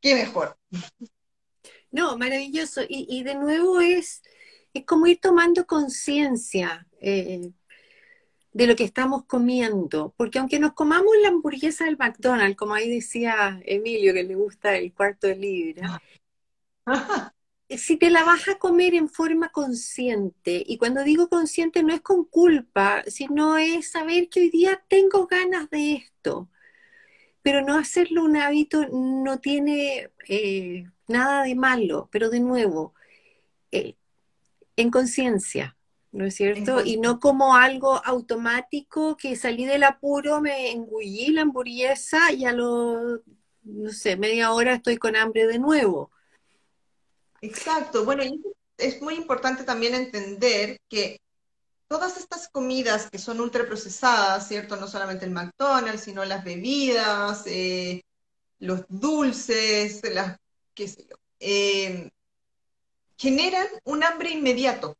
[0.00, 0.56] ¿Qué mejor?
[1.94, 2.80] No, maravilloso.
[2.88, 4.22] Y, y de nuevo es,
[4.72, 6.86] es como ir tomando conciencia.
[7.02, 7.52] Eh,
[8.54, 12.88] de lo que estamos comiendo, porque aunque nos comamos la hamburguesa del McDonald's, como ahí
[12.88, 16.02] decía Emilio que le gusta el cuarto de libra,
[17.78, 22.00] si te la vas a comer en forma consciente, y cuando digo consciente no es
[22.00, 26.48] con culpa, sino es saber que hoy día tengo ganas de esto,
[27.42, 32.94] pero no hacerlo un hábito no tiene eh, nada de malo, pero de nuevo,
[33.72, 33.96] eh,
[34.76, 35.76] en conciencia
[36.12, 36.84] ¿no es cierto?
[36.84, 42.52] Y no como algo automático que salí del apuro, me engullí la hamburguesa y a
[42.52, 43.22] lo,
[43.64, 46.10] no sé, media hora estoy con hambre de nuevo.
[47.42, 48.04] Exacto.
[48.04, 48.22] Bueno,
[48.78, 51.20] es muy importante también entender que
[51.88, 54.76] todas estas comidas que son ultraprocesadas, ¿cierto?
[54.76, 58.02] No solamente el McDonald's, sino las bebidas, eh,
[58.60, 60.38] los dulces, las,
[60.74, 62.10] qué sé yo, eh,
[63.16, 64.96] generan un hambre inmediato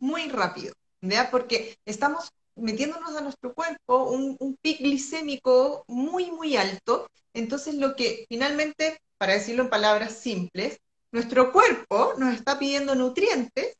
[0.00, 1.30] muy rápido, ¿vea?
[1.30, 7.08] Porque estamos metiéndonos a nuestro cuerpo un, un pic glicémico muy, muy alto.
[7.34, 10.78] Entonces, lo que finalmente, para decirlo en palabras simples,
[11.10, 13.76] nuestro cuerpo nos está pidiendo nutrientes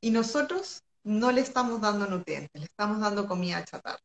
[0.00, 4.00] y nosotros no le estamos dando nutrientes, le estamos dando comida chatarra.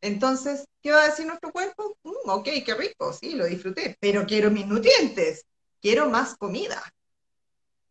[0.00, 1.96] Entonces, ¿qué va a decir nuestro cuerpo?
[2.02, 5.46] Mm, ok, qué rico, sí, lo disfruté, pero quiero mis nutrientes,
[5.80, 6.82] quiero más comida.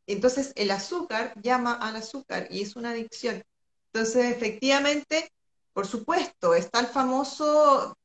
[0.06, 3.44] Entonces el azúcar llama al azúcar y es una adicción.
[3.92, 5.32] Entonces, efectivamente,
[5.74, 7.98] por supuesto, está el famoso,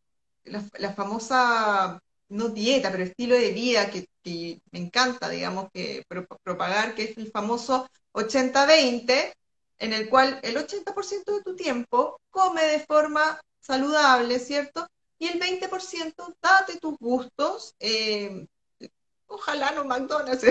[0.45, 4.07] la, famosa, no dieta, pero estilo de vida que,
[4.71, 6.05] me encanta, digamos, que
[6.43, 9.33] propagar, que es el famoso 80-20,
[9.79, 14.87] en el cual el 80% de tu tiempo come de forma saludable, ¿cierto?
[15.19, 18.47] Y el 20% date tus gustos, eh,
[19.27, 20.45] ojalá no McDonald's,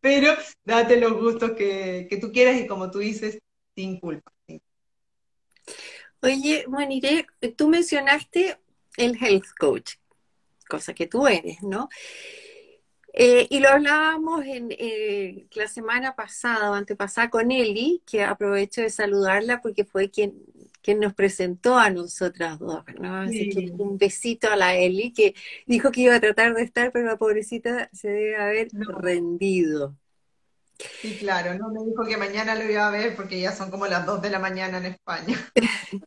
[0.00, 3.38] pero date los gustos que, tú quieras y como tú dices,
[3.74, 4.32] sin culpa.
[6.22, 7.26] Oye, Juanire,
[7.56, 8.61] tú mencionaste
[8.96, 9.94] el health coach,
[10.68, 11.88] cosa que tú eres, ¿no?
[13.14, 18.80] Eh, y lo hablábamos en eh, la semana pasada o antepasada con Eli, que aprovecho
[18.80, 20.34] de saludarla porque fue quien
[20.82, 22.84] que nos presentó a nosotras dos,
[23.78, 27.16] un besito a la Eli, que dijo que iba a tratar de estar, pero la
[27.16, 29.96] pobrecita se debe haber rendido.
[31.00, 33.86] Sí, claro, no me dijo que mañana lo iba a ver porque ya son como
[33.86, 35.38] las dos de la mañana en España.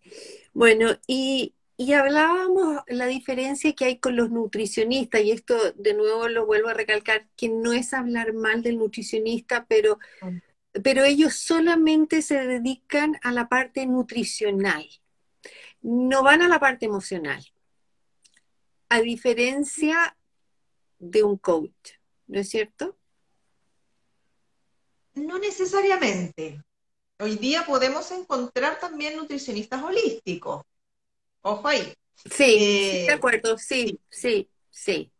[0.53, 6.27] bueno, y, y hablábamos la diferencia que hay con los nutricionistas, y esto de nuevo
[6.27, 10.37] lo vuelvo a recalcar, que no es hablar mal del nutricionista, pero mm
[10.83, 14.87] pero ellos solamente se dedican a la parte nutricional,
[15.81, 17.43] no van a la parte emocional,
[18.89, 20.17] a diferencia
[20.99, 21.91] de un coach,
[22.27, 22.97] ¿no es cierto?
[25.13, 26.61] No necesariamente.
[27.19, 30.63] Hoy día podemos encontrar también nutricionistas holísticos.
[31.45, 31.93] Ojo ahí.
[32.15, 35.11] Sí, de eh, acuerdo, sí, sí, sí.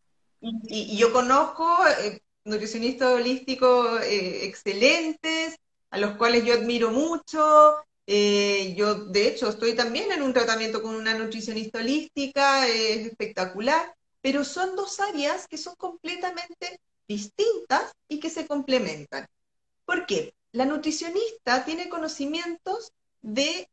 [0.42, 1.68] Y, yo conozco
[2.02, 5.56] eh, nutricionistas holísticos eh, excelentes,
[5.92, 7.76] a los cuales yo admiro mucho.
[8.08, 14.44] Yo, de hecho, estoy también en un tratamiento con una nutricionista holística, es espectacular, pero
[14.44, 19.28] son dos áreas que son completamente distintas y que se complementan.
[19.86, 20.34] ¿Por qué?
[20.52, 23.70] La nutricionista tiene conocimientos de,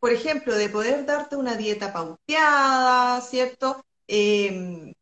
[0.00, 3.84] por ejemplo, de poder darte una dieta pauteada, ¿cierto?
[4.08, 4.94] Em,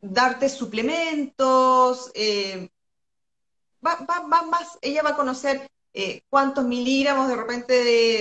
[0.00, 2.10] darte suplementos,
[3.84, 7.72] va, va, más, ella va a conocer eh, cuántos miligramos de repente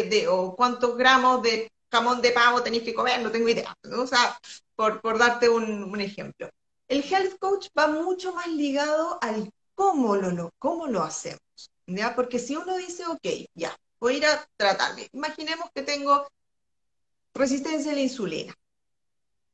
[0.03, 3.75] de, o cuántos gramos de jamón de pavo tenéis que comer, no tengo idea.
[3.97, 4.37] O sea,
[4.75, 6.49] por, por darte un, ejemplo.
[6.87, 11.39] El health coach va mucho más ligado al cómo lo, cómo lo hacemos.
[11.87, 12.15] ¿ya?
[12.15, 15.07] Porque si uno dice, ok, ya, voy a ir a tratarme.
[15.13, 16.27] Imaginemos que tengo
[17.33, 18.53] resistencia a la insulina.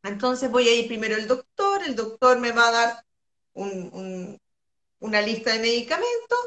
[0.02, 3.06] Entonces voy a ir primero al doctor, el doctor me va a dar
[3.54, 6.40] una lista de medicamentos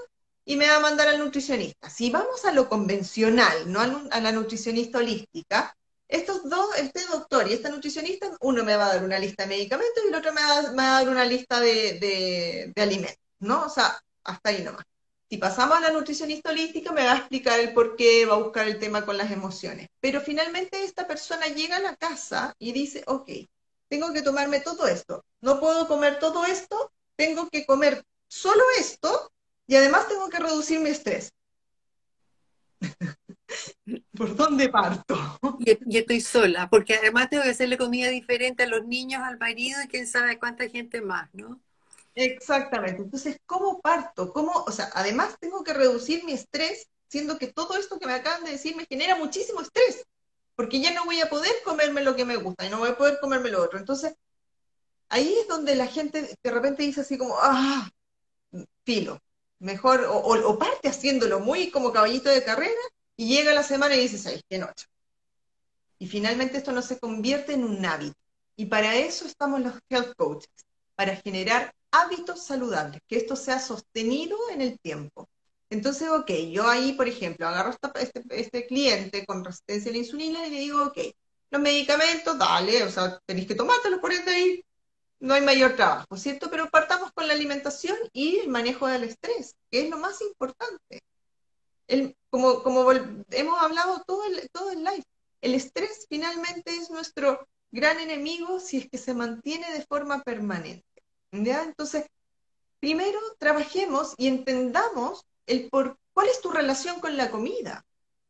[0.44, 1.88] y me va a mandar al nutricionista.
[1.88, 5.76] Si vamos a lo convencional, no a, la nutricionista holística,
[6.08, 9.50] estos dos, este doctor y esta nutricionista, uno me va a dar una lista de
[9.50, 13.66] medicamentos y el otro me va, a dar una lista de, de alimentos, ¿no?
[13.66, 14.84] O sea, hasta ahí nomás.
[15.32, 18.42] Si pasamos a la nutricionista holística, me va a explicar el por qué, va a
[18.42, 19.88] buscar el tema con las emociones.
[19.98, 23.30] Pero finalmente esta persona llega a la casa y dice, ok,
[23.88, 25.24] tengo que tomarme todo esto.
[25.40, 29.32] No puedo comer todo esto, tengo que comer solo esto
[29.66, 31.32] y además tengo que reducir mi estrés.
[34.14, 35.18] ¿Por dónde parto?
[35.60, 39.80] Y, estoy sola, porque además tengo que hacerle comida diferente a los niños, al marido
[39.82, 41.58] y quién sabe cuánta gente más, ¿no?
[42.14, 43.02] Exactamente.
[43.02, 44.32] Entonces, ¿cómo parto?
[44.32, 48.14] ¿Cómo, o sea, además tengo que reducir mi estrés, siendo que todo esto que me
[48.14, 50.04] acaban de decir me genera muchísimo estrés,
[50.54, 52.96] porque ya no voy a poder comerme lo que me gusta y no voy a
[52.96, 53.78] poder comerme lo otro.
[53.78, 54.14] Entonces,
[55.08, 57.88] ahí es donde la gente de repente dice así como, ah,
[58.84, 59.20] filo,
[59.58, 62.80] mejor, o, parte haciéndolo muy como caballito de carrera
[63.16, 64.86] y llega la semana y dices, ay, qué noche.
[65.98, 68.16] Y finalmente esto no se convierte en un hábito.
[68.56, 70.50] Y para eso estamos los health coaches,
[70.96, 75.28] para generar hábitos saludables, que esto sea sostenido en el tiempo.
[75.70, 80.46] Entonces, ok, yo ahí, por ejemplo, agarro este, este, cliente con resistencia a la insulina
[80.46, 80.98] y le digo, ok,
[81.50, 84.64] los medicamentos, dale, o sea, tenéis que tomártelos por ahí,
[85.20, 86.50] no hay mayor trabajo, ¿cierto?
[86.50, 91.02] Pero partamos con la alimentación y el manejo del estrés, que es lo más importante.
[91.86, 92.90] El, como, como
[93.30, 95.04] hemos hablado todo el, todo el live,
[95.40, 100.91] el estrés finalmente es nuestro gran enemigo si es que se mantiene de forma permanente.
[101.32, 102.04] Entonces,
[102.78, 107.84] primero trabajemos y entendamos el por cuál es tu relación con la comida.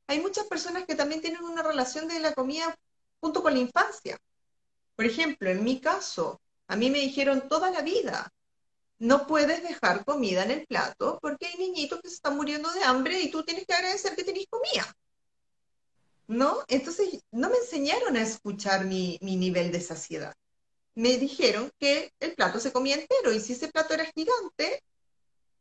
[0.07, 2.77] Hay muchas personas que también tienen una relación de la comida
[3.21, 4.19] junto con la infancia.
[4.95, 8.33] Por ejemplo, en mi caso, a mí me dijeron toda la vida,
[8.99, 12.85] no puedes dejar comida en el plato porque hay niñitos que se están muriendo de
[12.85, 14.95] hambre y tú tienes que agradecer que tenés comida.
[16.29, 16.59] ¿No?
[16.69, 20.35] Entonces, no me enseñaron a escuchar mi, mi nivel de saciedad
[20.95, 24.83] me dijeron que el plato se comía entero y si ese plato era gigante,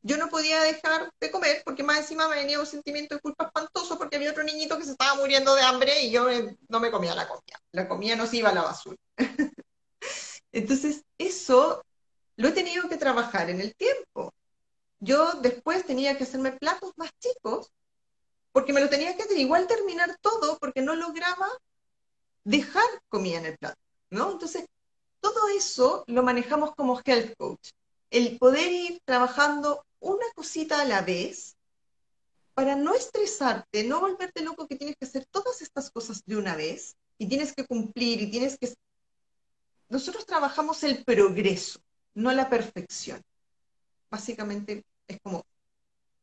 [0.04, 3.46] yo no podía dejar de comer porque más encima me venía un sentimiento de culpa
[3.46, 6.28] espantoso porque había otro niñito que se estaba muriendo de hambre y yo
[6.70, 7.62] no me comía la comida.
[7.72, 8.98] La comida no se iba a la basura.
[10.52, 11.84] Entonces, eso
[12.36, 14.34] lo he tenido que trabajar en el tiempo.
[15.00, 17.72] Yo después tenía que hacerme platos más chicos
[18.52, 21.48] porque me lo tenía que hacer igual terminar todo porque no lograba
[22.44, 23.80] dejar comida en el plato,
[24.10, 24.32] ¿no?
[24.32, 24.66] Entonces,
[25.22, 27.70] todo eso lo manejamos como health coach.
[28.10, 31.56] El poder ir trabajando una cosita a la vez
[32.54, 36.56] para no estresarte, no volverte loco que tienes que hacer todas estas cosas de una
[36.56, 38.74] vez y tienes que cumplir y tienes que...
[39.90, 41.80] Nosotros trabajamos el progreso,
[42.14, 43.22] no la perfección.
[44.10, 45.46] Básicamente es como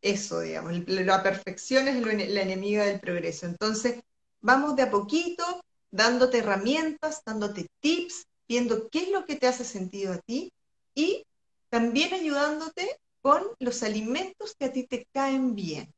[0.02, 3.46] eso, digamos, la perfección es la enemiga del progreso.
[3.46, 4.00] Entonces,
[4.40, 5.44] vamos de a poquito,
[5.90, 10.52] dándote herramientas, dándote tips, viendo qué es lo que te hace sentido a ti
[10.94, 11.26] y
[11.68, 15.92] también ayudándote con los alimentos que a ti te caen bien.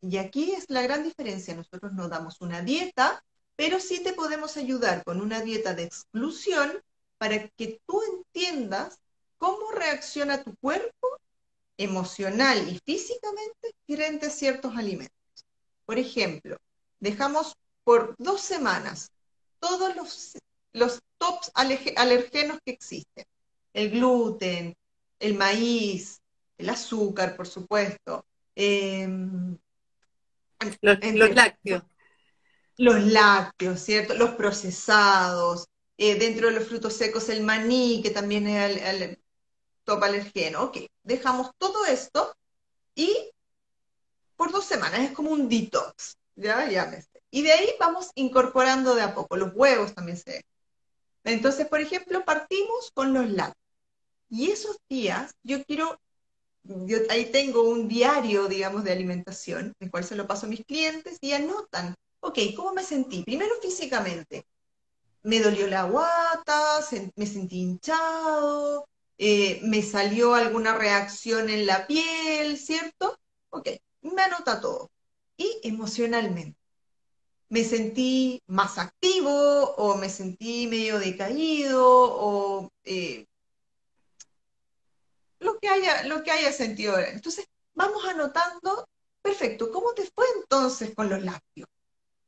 [0.00, 1.54] Y aquí es la gran diferencia.
[1.54, 3.22] Nosotros no damos una dieta,
[3.54, 6.82] pero sí te podemos ayudar con una dieta de exclusión
[7.18, 8.98] para que tú entiendas
[9.36, 11.08] cómo reacciona tu cuerpo
[11.76, 15.44] emocional y físicamente frente a ciertos alimentos.
[15.84, 16.56] Por ejemplo,
[16.98, 19.10] dejamos por dos semanas
[19.58, 20.34] todos los
[20.72, 23.24] los tops alergenos que existen.
[23.72, 24.76] El gluten,
[25.18, 26.20] el maíz,
[26.58, 28.24] el azúcar, por supuesto.
[28.54, 29.56] Em,
[30.80, 31.82] los, lácteos.
[32.76, 34.14] Los lácteos, ¿cierto?
[34.14, 35.66] Los procesados.
[35.96, 39.18] Eh, dentro de los frutos secos, el maní, que también es el,
[39.84, 40.64] top alergeno.
[40.64, 42.34] Ok, dejamos todo esto
[42.94, 43.30] y
[44.36, 46.16] por dos semanas es como un detox.
[46.36, 46.90] Ya, ya
[47.30, 49.36] Y de ahí vamos incorporando de a poco.
[49.36, 50.44] Los huevos también se
[51.24, 53.56] entonces, por ejemplo, partimos con los lácteos.
[54.30, 56.00] Y esos días yo quiero,
[56.64, 60.64] yo ahí tengo un diario, digamos, de alimentación, el cual se lo paso a mis
[60.66, 63.24] clientes y anotan, ok, ¿cómo me sentí?
[63.24, 64.44] Primero físicamente,
[65.22, 66.80] me dolió la guata,
[67.16, 68.86] me sentí hinchado,
[69.18, 73.18] eh, me salió alguna reacción en la piel, ¿cierto?
[73.50, 73.68] Ok,
[74.02, 74.90] me anota todo.
[75.36, 76.59] y emocionalmente.
[77.50, 83.26] Me sentí más activo o me sentí medio decaído o eh,
[85.40, 86.98] lo, que haya, lo que sentido.
[86.98, 88.88] Entonces, vamos anotando,
[89.22, 91.68] perfecto, ¿cómo te fue entonces con los lácteos?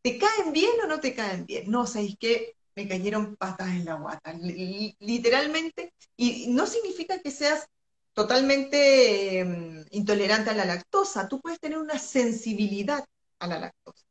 [0.02, 1.70] ¿Te caen bien o no te caen bien?
[1.70, 2.56] No, ¿sabéis qué?
[2.74, 7.68] Me cayeron patas en la guata, literalmente, y no significa que seas
[8.14, 13.04] totalmente em, intolerante a la lactosa, tú puedes tener una sensibilidad
[13.38, 14.04] a la lactosa,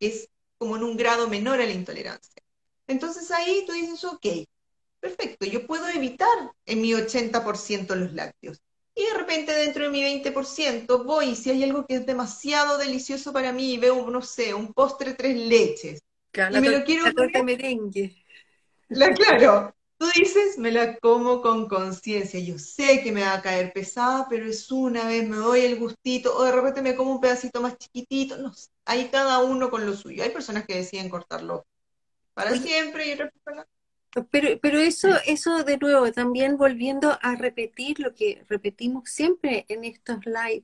[0.00, 0.28] es
[0.58, 2.42] como en un grado menor a la intolerancia.
[2.86, 4.26] Entonces ahí tú dices, ok,
[5.00, 8.60] perfecto, yo puedo evitar en mi 80% los lácteos.
[8.94, 12.78] Y de repente dentro de mi 20% voy, y si hay algo que es demasiado
[12.78, 16.00] delicioso para mí, y veo, no sé, un postre tres leches,
[16.32, 18.24] y me lo quiero la merengue.
[18.88, 19.74] La, claro,
[20.04, 24.26] tú dices, me la como con conciencia, yo sé que me va a caer pesada,
[24.28, 27.62] pero es una vez, me doy el gustito, o de repente me como un pedacito
[27.62, 30.22] más chiquitito, no sé, hay cada uno con lo suyo.
[30.22, 31.66] Hay personas que deciden cortarlo
[32.34, 33.66] para siempre y otras personas
[34.30, 39.82] pero, pero eso, eso de nuevo, también volviendo a repetir lo que repetimos siempre en
[39.82, 40.62] estos lives,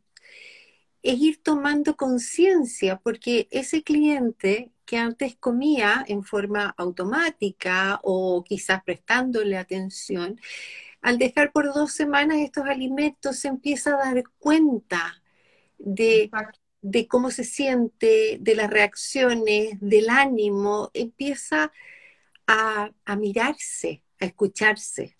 [1.02, 8.82] es ir tomando conciencia, porque ese cliente que antes comía en forma automática o quizás
[8.82, 10.40] prestándole atención,
[11.00, 15.22] al dejar por dos semanas estos alimentos se empieza a dar cuenta
[15.78, 16.28] de,
[16.82, 21.70] de cómo se siente, de las reacciones, del ánimo, empieza
[22.48, 25.14] a, mirarse, a escucharse.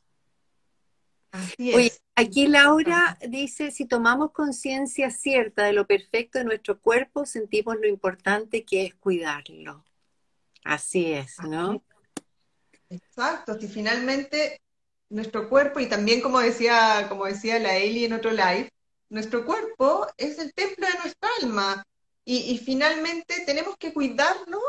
[1.76, 7.76] Oye, aquí Laura dice, si tomamos conciencia cierta de lo perfecto de nuestro cuerpo, sentimos
[7.80, 9.84] lo importante que es cuidarlo.
[10.64, 11.82] Así es, ¿no?
[12.90, 14.60] Exacto, si finalmente
[15.08, 18.68] nuestro cuerpo, y también como decía, como decía la Eli en otro live,
[19.08, 21.82] nuestro cuerpo es el templo de nuestra alma.
[22.24, 24.60] Y, y finalmente tenemos que cuidarlo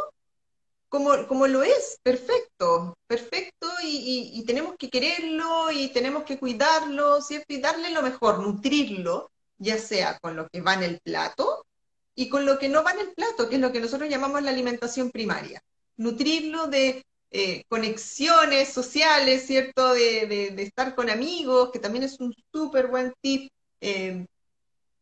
[0.92, 7.54] como, lo es, perfecto, perfecto, y, tenemos que quererlo y tenemos que cuidarlo, ¿cierto?
[7.54, 11.66] Y darle lo mejor, nutrirlo, ya sea con lo que va en el plato
[12.14, 14.44] y con lo que no va en el plato, que es lo que nosotros llamamos
[14.44, 15.64] la alimentación primaria.
[15.96, 19.94] Nutrirlo de eh, conexiones sociales, ¿cierto?
[19.94, 24.26] De, estar con amigos, que también es un súper buen tip eh,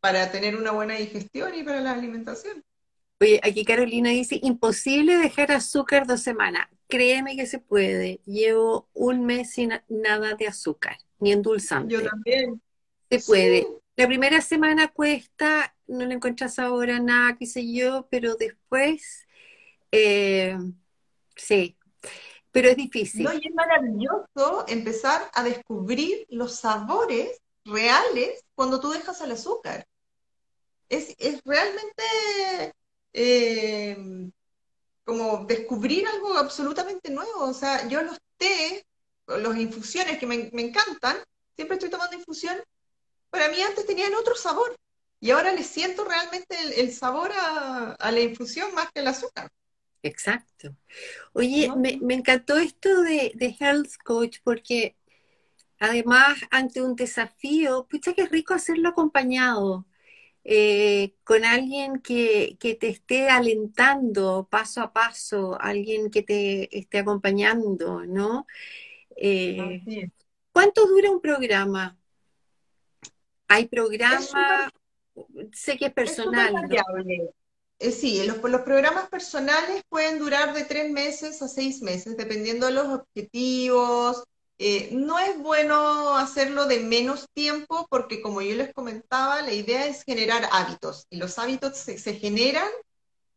[0.01, 2.63] para tener una buena digestión y para la alimentación.
[3.21, 6.67] Oye, aquí Carolina dice, imposible dejar azúcar dos semanas.
[6.87, 8.21] Créeme que se puede.
[8.25, 11.93] Llevo un mes sin nada de azúcar, ni endulzante.
[11.93, 12.61] Yo también.
[13.09, 13.67] Se puede.
[13.97, 19.27] La primera semana cuesta, no le encuentras ahora nada, qué sé yo, pero después,
[19.91, 20.57] eh,
[21.35, 21.77] sí,
[22.51, 23.23] pero es difícil.
[23.23, 29.85] No, y es maravilloso empezar a descubrir los sabores reales cuando tú dejas el azúcar.
[30.87, 32.73] Es, es realmente
[33.13, 33.97] eh,
[35.03, 37.45] como descubrir algo absolutamente nuevo.
[37.45, 38.85] O sea, yo los té,
[39.27, 41.17] los infusiones que me, encantan,
[41.55, 42.57] siempre estoy tomando infusión,
[43.29, 44.75] para mí antes tenían otro sabor.
[45.19, 49.49] Y ahora le siento realmente el, sabor a, la infusión más que el azúcar.
[50.01, 50.73] Exacto.
[51.33, 54.95] Oye, me, encantó esto de, de Health Coach porque
[55.79, 59.85] además ante un desafío, pucha que es rico hacerlo acompañado.
[60.43, 68.05] Eh, con alguien que, te esté alentando paso a paso, alguien que te esté acompañando,
[68.05, 68.47] ¿no?
[69.15, 70.11] Eh,
[70.51, 71.97] ¿Cuánto dura un programa?
[73.47, 74.71] ¿Hay programa?
[75.53, 76.53] sé que es personal.
[77.81, 82.65] Eh, sí, los, los programas personales pueden durar de tres meses a seis meses, dependiendo
[82.65, 84.23] de los objetivos,
[84.61, 89.85] eh, no es bueno hacerlo de menos tiempo porque, como yo les comentaba, la idea
[89.87, 92.67] es generar hábitos y los hábitos se, generan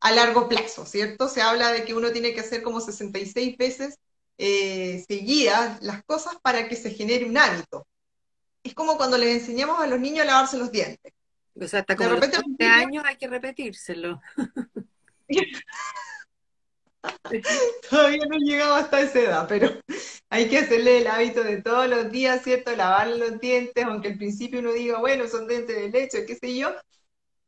[0.00, 1.28] a largo plazo, ¿cierto?
[1.28, 4.00] Se habla de que uno tiene que hacer como 66 veces
[4.36, 7.86] eh, seguidas las cosas para que se genere un hábito.
[8.64, 11.12] Es como cuando les enseñamos a los niños a lavarse los dientes.
[11.54, 14.20] O sea, hasta como de repente, los años hay que repetírselo.
[17.90, 19.70] Todavía no llegaba hasta esa edad, pero
[20.30, 22.74] hay que hacerle el hábito de todos los días, ¿cierto?
[22.76, 26.56] Lavar los dientes, aunque al principio uno diga, bueno, son dientes de leche, qué sé
[26.56, 26.70] yo,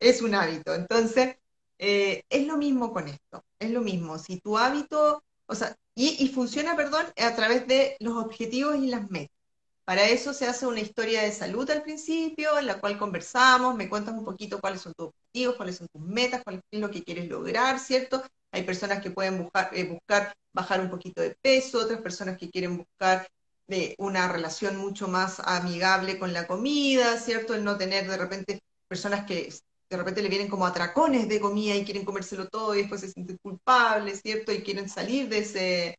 [0.00, 0.74] es un hábito.
[0.74, 1.36] Entonces,
[1.78, 4.18] eh, es lo mismo con esto, es lo mismo.
[4.18, 8.88] Si tu hábito, o sea, y, y funciona, perdón, a través de los objetivos y
[8.88, 9.36] las metas.
[9.84, 13.88] Para eso se hace una historia de salud al principio, en la cual conversamos, me
[13.88, 17.04] cuentas un poquito cuáles son tus objetivos, cuáles son tus metas, cuál es lo que
[17.04, 18.22] quieres lograr, ¿cierto?
[18.54, 22.48] Hay personas que pueden buscar, eh, buscar bajar un poquito de peso, otras personas que
[22.48, 23.26] quieren buscar
[23.66, 27.54] eh, una relación mucho más amigable con la comida, ¿cierto?
[27.54, 29.52] El no tener de repente personas que
[29.90, 33.10] de repente le vienen como atracones de comida y quieren comérselo todo y después se
[33.10, 34.52] sienten culpables, ¿cierto?
[34.52, 35.98] Y quieren salir de ese,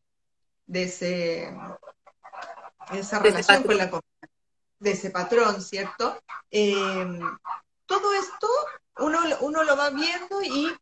[0.64, 1.54] de ese,
[2.90, 4.30] esa relación con la comida,
[4.80, 6.18] de ese patrón, ¿cierto?
[6.50, 7.20] Em,
[7.84, 8.48] todo esto
[9.00, 10.74] uno, uno lo va viendo y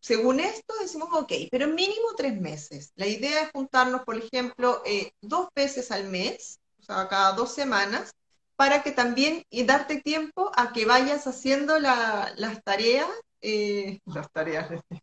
[0.00, 2.92] según esto decimos, ok, pero mínimo tres meses.
[2.96, 7.52] La idea es juntarnos, por ejemplo, eh, dos veces al mes, o sea, cada dos
[7.54, 8.12] semanas,
[8.56, 13.08] para que también y darte tiempo a que vayas haciendo las tareas,
[13.40, 14.70] eh, las tareas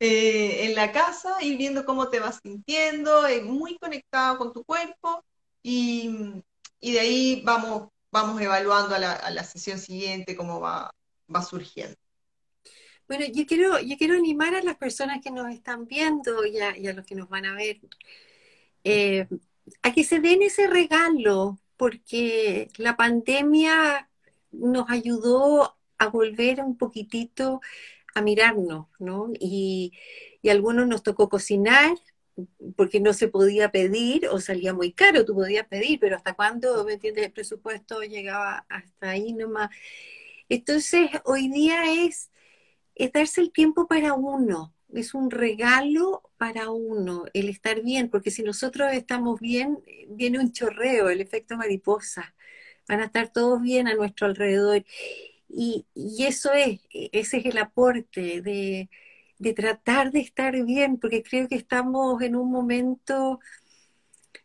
[0.00, 5.24] eh, en la casa, ir viendo cómo te vas sintiendo, muy conectado con tu cuerpo
[5.62, 6.42] y,
[6.80, 10.90] de ahí vamos, vamos evaluando a la, sesión siguiente cómo va,
[11.34, 12.01] va surgiendo.
[13.08, 16.92] Bueno, yo quiero, yo quiero animar a las personas que nos están viendo y a,
[16.92, 17.80] los que nos van a ver
[18.84, 19.26] eh,
[19.82, 24.08] a que se den ese regalo, porque la pandemia
[24.50, 27.60] nos ayudó a volver un poquitito
[28.14, 29.30] a mirarnos, ¿no?
[29.38, 29.92] Y,
[30.42, 31.96] y a algunos nos tocó cocinar,
[32.76, 36.84] porque no se podía pedir o salía muy caro, tú podías pedir, pero hasta cuándo,
[36.84, 37.26] ¿me entiendes?
[37.26, 39.70] El presupuesto llegaba hasta ahí nomás.
[40.48, 42.30] Entonces, hoy día es,
[42.94, 48.30] es darse el tiempo para uno, es un regalo para uno el estar bien, porque
[48.30, 52.34] si nosotros estamos bien, viene un chorreo, el efecto mariposa.
[52.88, 54.84] Van a estar todos bien a nuestro alrededor.
[55.48, 58.90] Y, y eso es, ese es el aporte de,
[59.38, 63.40] de tratar de estar bien, porque creo que estamos en un momento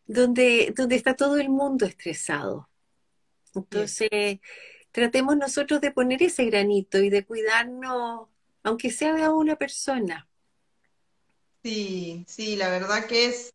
[0.06, 2.70] donde, donde está todo el mundo estresado.
[3.56, 4.40] Entonces,
[4.92, 8.30] tratemos nosotros de poner ese granito y de cuidarnos,
[8.64, 10.28] aunque sea de una persona.
[11.64, 13.54] Sí, sí, la verdad que es,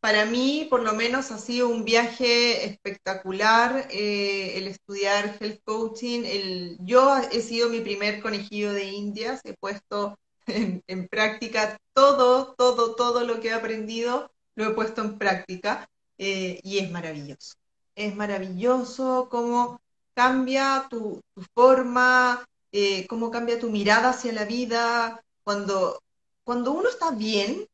[0.00, 6.24] para mí por lo menos ha sido un viaje espectacular eh, el estudiar health coaching.
[6.24, 12.94] El, yo he sido mi primer conejillo de indias, he puesto en, práctica todo, todo,
[12.94, 17.54] todo lo que he aprendido, lo he puesto en práctica eh, y es maravilloso.
[17.94, 19.80] Es maravilloso cómo
[20.14, 21.20] cambia tu,
[21.54, 25.22] forma, eh, cómo cambia tu mirada hacia la vida.
[25.44, 26.02] Cuando,
[26.44, 27.66] cuando uno está bien,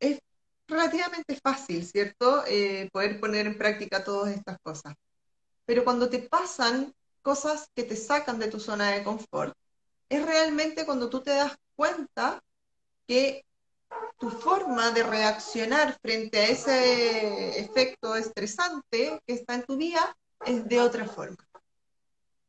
[0.00, 0.20] es
[0.66, 2.44] relativamente fácil, ¿cierto?
[2.46, 4.94] Eh, poder poner en práctica todas estas cosas.
[5.64, 9.54] Pero cuando te pasan cosas que te sacan de tu zona de confort,
[10.08, 12.42] es realmente cuando tú te das cuenta
[13.06, 13.44] que
[14.18, 20.66] tu forma de reaccionar frente a ese efecto estresante que está en tu vida es
[20.66, 21.36] de otra forma.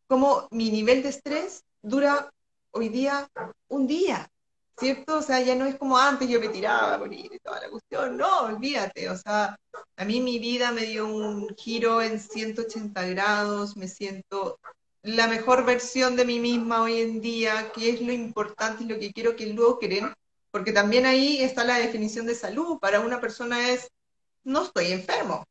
[0.07, 2.31] Como mi nivel de estrés dura
[2.71, 3.27] hoy día
[3.67, 4.29] un día,
[4.77, 5.17] ¿cierto?
[5.17, 7.69] O sea, ya no es como antes yo me tiraba a morir y toda la
[7.69, 9.57] cuestión, no, olvídate, o sea,
[9.97, 14.59] a mí mi vida me dio un giro en 180 grados, me siento
[15.01, 18.99] la mejor versión de mí misma hoy en día, qué es lo importante y lo
[18.99, 20.13] que quiero que logren,
[20.51, 22.79] porque también ahí está la definición de salud.
[22.79, 23.89] Para una persona es,
[24.43, 25.45] no estoy enfermo,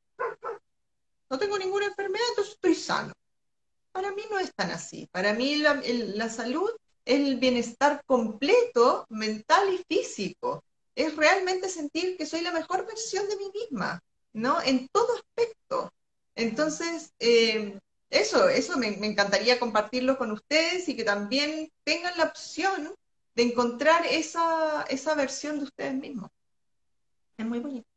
[1.31, 3.13] no tengo ninguna enfermedad, entonces estoy sano.
[3.93, 5.09] Para mí no es tan así.
[5.13, 6.71] Para mí la, salud
[7.05, 10.63] es el bienestar completo, mental y físico.
[10.95, 14.61] Es realmente sentir que soy la mejor versión de mí misma, ¿no?
[14.63, 15.93] En todo aspecto.
[16.35, 17.79] Entonces, eh,
[18.11, 22.95] eso, eso me, encantaría compartirlo con ustedes y que también tengan la opción
[23.35, 26.31] de encontrar esa, esa versión de ustedes mismos.
[27.37, 27.88] Es muy bonito.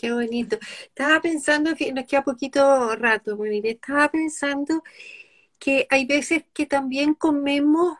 [0.00, 0.58] Qué bonito.
[0.82, 4.84] Estaba pensando que nos queda poquito rato, estaba pensando
[5.58, 7.96] que hay veces que también comemos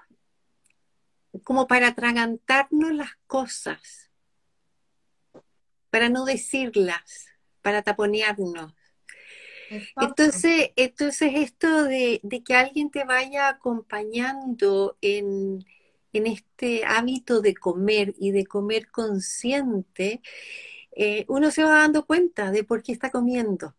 [1.42, 4.10] como para atragantarnos las cosas,
[5.90, 7.26] para no decirlas,
[7.62, 8.74] para taponearnos.
[10.00, 15.66] Entonces, entonces esto de, que alguien te vaya acompañando en,
[16.12, 20.20] este hábito de comer y de comer consciente,
[21.00, 23.76] eh, uno se va dando cuenta de por qué está comiendo.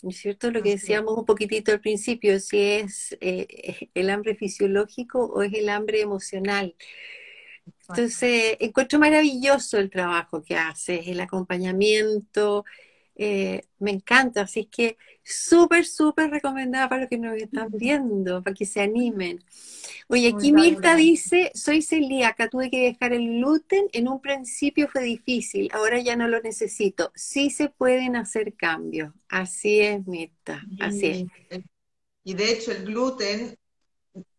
[0.00, 0.52] ¿No es cierto?
[0.52, 5.52] Lo que decíamos un poquitito al principio, si es eh, el hambre fisiológico o es
[5.52, 6.76] el hambre emocional.
[7.88, 12.64] Entonces, encuentro maravilloso el trabajo que haces, el acompañamiento,
[13.22, 18.54] eh, me encanta, así que súper, súper recomendada para los que nos están viendo, para
[18.54, 19.44] que se animen.
[20.08, 25.02] Oye, aquí Mirta dice, soy celíaca, tuve que dejar el gluten, en un principio fue
[25.02, 27.12] difícil, ahora ya no lo necesito.
[27.14, 31.64] Sí se pueden hacer cambios, así es Mirta, así es.
[32.24, 33.54] Y de hecho el gluten,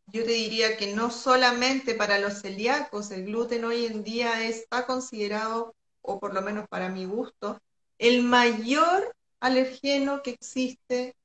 [0.07, 4.87] yo te diría que no solamente para los celíacos, el gluten hoy en día está
[4.87, 7.61] considerado, o por lo menos para mi gusto,
[8.01, 11.15] el mayor alergeno que existe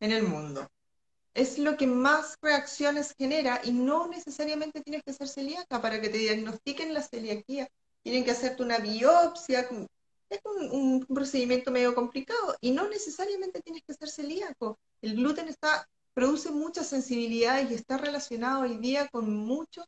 [0.00, 0.70] en el mundo.
[1.34, 6.08] es lo que más reacciones genera y no necesariamente tienes que ser celíaca para que
[6.08, 7.68] te diagnostiquen la celiaquía.
[8.02, 9.68] Tienen que hacerte una biopsia,
[10.30, 14.78] es un, procedimiento medio complicado y no necesariamente tienes que ser celíaco.
[15.02, 19.86] El gluten está, produce mucha sensibilidad y está relacionado hoy día con muchos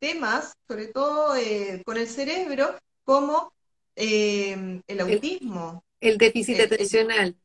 [0.00, 3.52] temas, sobre todo eh, con el cerebro, como
[3.96, 5.84] eh, el autismo.
[6.00, 7.36] El, déficit atencional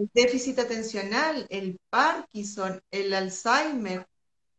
[0.00, 4.06] el déficit atencional, el Parkinson, el Alzheimer,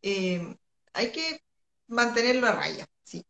[0.02, 0.56] eh,
[0.92, 1.40] hay que
[1.88, 3.24] mantenerlo a raya, sí.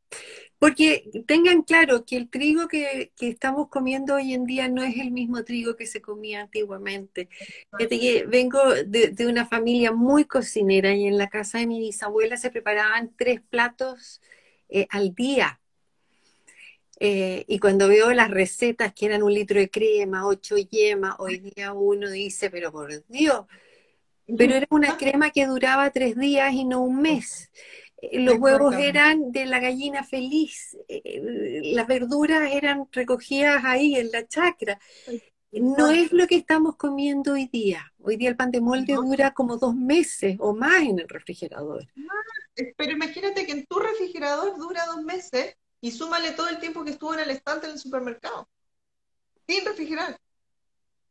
[0.59, 5.11] Porque tengan claro que el trigo que, estamos comiendo hoy en día no es el
[5.11, 7.29] mismo trigo que se comía antiguamente.
[8.29, 13.13] vengo de, una familia muy cocinera y en la casa de mi bisabuela se preparaban
[13.17, 14.21] tres platos
[14.69, 15.62] eh, al día
[17.01, 21.39] eh, y cuando veo las recetas que eran un litro de crema, ocho yemas, hoy
[21.39, 23.47] día uno dice, pero por Dios,
[24.37, 27.51] pero era una crema que duraba tres días y no un mes.
[28.01, 31.21] Eh, los huevos eran de la gallina feliz, eh,
[31.75, 34.79] las verduras eran recogidas ahí en la chacra.
[35.53, 37.93] No es lo que estamos comiendo hoy día.
[38.01, 41.87] Hoy día el pan de molde dura como dos meses o más en el refrigerador.
[42.55, 46.93] Pero imagínate que en tu refrigerador dura dos meses y súmale todo el tiempo que
[46.93, 48.49] estuvo en el estante en el supermercado,
[49.47, 50.19] sin refrigerar.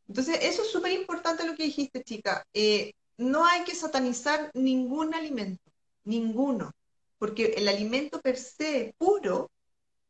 [0.08, 2.44] Entonces, eso es súper importante lo que dijiste, chica.
[2.54, 5.62] Eh, no hay que satanizar ningún alimento,
[6.04, 6.72] ninguno,
[7.18, 9.50] porque el alimento per se puro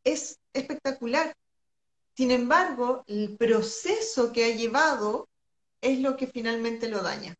[0.05, 1.35] es espectacular.
[2.17, 5.29] Sin embargo, el proceso que ha llevado
[5.81, 7.35] es lo que finalmente lo daña.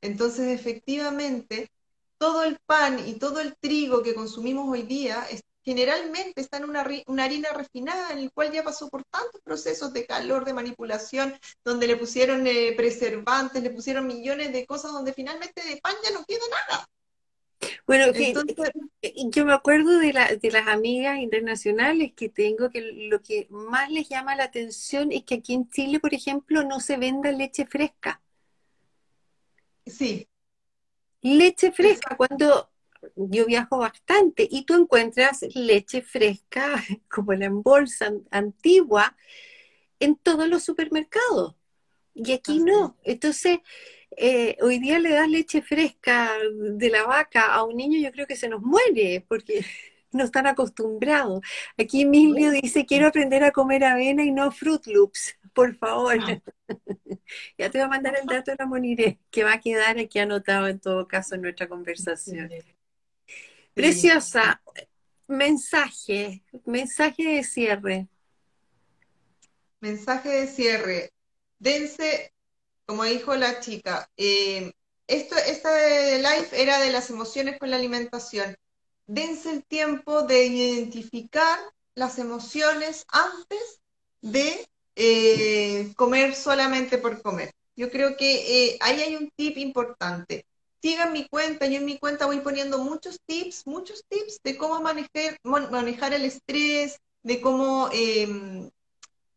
[0.00, 1.70] Entonces, efectivamente,
[2.18, 5.24] todo el pan y todo el trigo que consumimos hoy día
[5.64, 10.06] generalmente está en una, harina refinada en el cual ya pasó por tantos procesos de
[10.06, 11.34] calor, de manipulación,
[11.64, 16.10] donde le pusieron eh, preservantes, le pusieron millones de cosas, donde finalmente de pan ya
[16.10, 16.86] no queda nada.
[17.86, 23.46] Bueno, eh, yo me acuerdo de, de las amigas internacionales que tengo, que lo que
[23.50, 27.30] más les llama la atención es que aquí en Chile, por ejemplo, no se venda
[27.30, 28.20] leche fresca.
[29.86, 30.28] Sí.
[31.20, 32.71] Leche fresca, cuando
[33.16, 36.74] yo viajo bastante y tú encuentras leche fresca
[37.08, 39.16] como la en bolsa antigua
[40.00, 41.54] en todos los supermercados.
[42.14, 42.98] Y aquí no.
[43.04, 43.60] Entonces,
[44.16, 48.26] eh, hoy día le das leche fresca de la vaca a un niño, yo creo
[48.26, 49.64] que se nos muere porque
[50.12, 51.40] no están acostumbrados.
[51.78, 56.18] Aquí Emilio dice, quiero aprender a comer avena y no Fruit Loops, por favor.
[56.20, 56.42] Ah.
[57.58, 60.18] ya te voy a mandar el dato de la Moniré, que va a quedar aquí
[60.18, 62.50] anotado en todo caso en nuestra conversación.
[63.74, 64.60] Preciosa.
[65.26, 68.08] Mensaje, mensaje de cierre.
[69.80, 71.12] Mensaje de cierre.
[71.58, 72.32] Dense,
[72.84, 74.72] como dijo la chica, eh,
[75.06, 78.56] esto, esta de live era de las emociones con la alimentación.
[79.06, 81.58] Dense el tiempo de identificar
[81.94, 83.80] las emociones antes
[84.20, 84.66] de
[84.96, 87.52] eh, comer solamente por comer.
[87.74, 90.44] Yo creo que eh, ahí hay un tip importante
[90.82, 94.80] sigan mi cuenta, yo en mi cuenta voy poniendo muchos tips, muchos tips de cómo
[94.80, 98.68] manejar, manejar el estrés, de cómo em,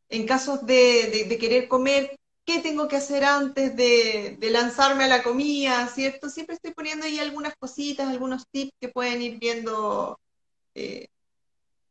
[0.10, 5.88] en casos de, querer comer, qué tengo que hacer antes de, lanzarme a la comida,
[5.88, 6.30] ¿cierto?
[6.30, 10.20] Siempre estoy poniendo ahí algunas cositas, algunos tips que pueden ir viendo
[10.74, 11.08] eh,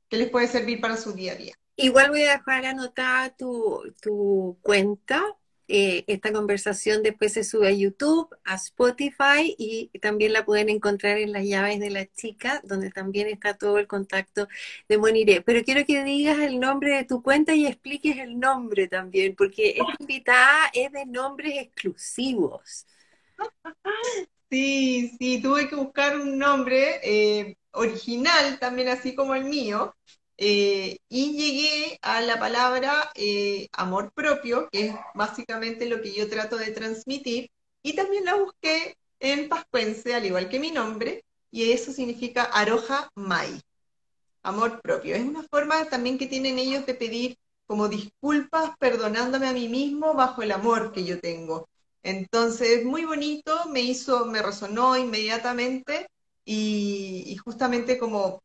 [0.09, 1.55] que les puede servir para su día a día.
[1.77, 5.37] Igual voy a dejar anotada tu, tu cuenta
[5.69, 11.19] eh, esta conversación después se sube a YouTube, a Spotify y también la pueden encontrar
[11.19, 14.49] en las llaves de la chica, donde también está todo el contacto
[14.89, 15.41] de Moniré.
[15.43, 19.71] Pero quiero que digas el nombre de tu cuenta y expliques el nombre también, porque
[19.71, 22.87] esta invitada es de nombres exclusivos.
[24.51, 29.95] Sí, sí, tuve que buscar un nombre eh, original, también así como el mío,
[30.37, 36.29] eh, y llegué a la palabra eh, amor propio, que es básicamente lo que yo
[36.29, 37.51] trato de transmitir,
[37.83, 43.11] y también la busqué en pascuense, al igual que mi nombre, y eso significa aroja
[43.15, 43.61] mai,
[44.43, 45.15] amor propio.
[45.15, 50.15] Es una forma también que tienen ellos de pedir como disculpas, perdonándome a mí mismo
[50.15, 51.69] bajo el amor que yo tengo.
[52.03, 56.09] Entonces, muy bonito, me hizo, me resonó inmediatamente
[56.45, 58.44] y, y justamente como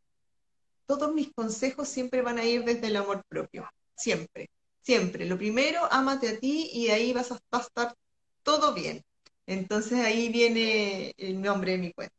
[0.89, 4.49] todos mis consejos siempre van a ir desde el amor propio, siempre,
[4.81, 5.27] siempre.
[5.27, 7.93] Lo primero, ámate a ti y ahí vas a, estar
[8.41, 9.05] todo bien.
[9.45, 12.15] Entonces ahí viene el nombre de mi cuenta.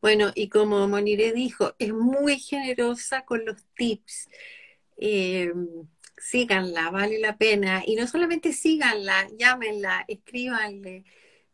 [0.00, 4.30] Bueno, y como Monire dijo, es muy generosa con los tips.
[4.96, 5.52] Eh,
[6.16, 7.82] síganla, vale la pena.
[7.84, 11.04] Y no solamente síganla, llámenla, escríbanle,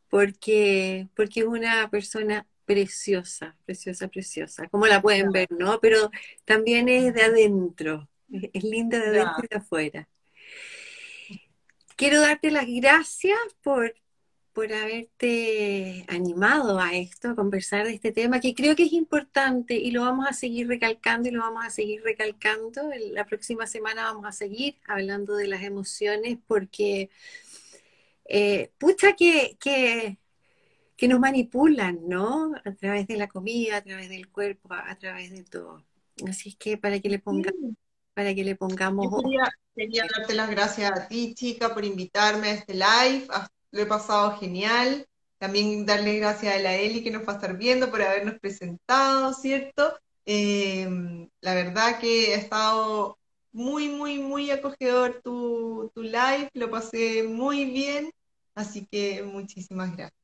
[0.09, 5.81] porque, porque es una persona preciosa, preciosa, preciosa, como la pueden ver, ¿no?
[5.81, 6.09] Pero
[6.45, 10.09] también es de adentro, es linda de adentro y de afuera.
[11.97, 13.97] Quiero darte las gracias por,
[14.53, 19.75] por haberte animado a esto, a conversar de este tema, que creo que es importante
[19.75, 22.89] y lo vamos a seguir recalcando y lo vamos a seguir recalcando.
[23.11, 27.11] La próxima semana vamos a seguir hablando de las emociones porque,
[28.27, 30.20] eh, pucha, que, que,
[31.01, 32.53] que, nos manipulan, ¿no?
[32.65, 35.83] A través de la comida, a través del cuerpo, a, través de todo.
[36.29, 37.73] Así es que para que le pongamos...
[38.15, 39.23] Para que le pongamos...
[39.75, 43.27] quería darte las gracias a ti, chica, por invitarme a este live
[43.71, 45.07] lo he pasado genial.
[45.39, 49.33] También darle gracias a la Eli que nos va a estar viendo por habernos presentado,
[49.33, 49.99] ¿cierto?
[50.27, 53.19] Em, la verdad que ha estado
[53.53, 58.11] muy, muy, muy acogedor tu, tu live, lo pasé muy bien,
[58.55, 60.20] así que muchísimas gracias.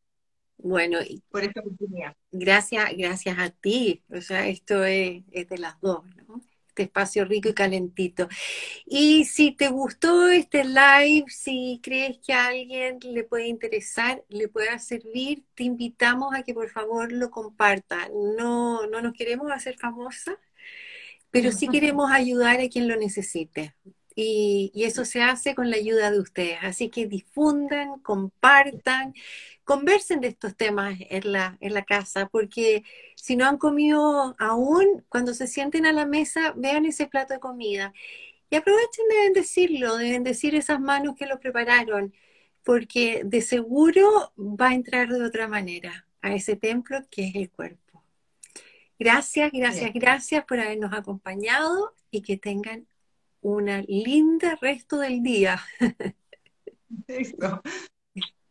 [0.59, 2.17] Bueno, y por esta oportunidad.
[2.33, 4.03] Gracias, gracias a ti.
[4.11, 6.43] O sea, esto es, es de las dos, ¿no?
[6.77, 8.29] este espacio rico y calentito.
[8.85, 14.49] Y si te gustó este live, si crees que a alguien le puede interesar, le
[14.49, 18.11] pueda servir, te invitamos a que por favor lo comparta.
[18.37, 20.37] No, no nos queremos hacer famosas,
[21.31, 23.75] pero sí queremos ayudar a quien lo necesite.
[24.17, 26.59] Y, y, eso se hace con la ayuda de ustedes.
[26.63, 29.15] Así que difundan, compartan,
[29.65, 32.85] conversen de estos temas en la, en la casa, porque
[33.17, 37.41] si no han comido aún, cuando se sienten a la mesa, vean ese plato de
[37.41, 37.93] comida.
[38.51, 42.15] Y aprovechen de bendecirlo, de bendecir esas manos que lo prepararon,
[42.65, 47.51] porque de seguro va a entrar de otra manera a ese templo que es el
[47.51, 48.05] cuerpo.
[48.99, 52.87] Gracias, gracias, gracias por habernos acompañado y que tengan
[53.47, 55.61] una linda resto del día.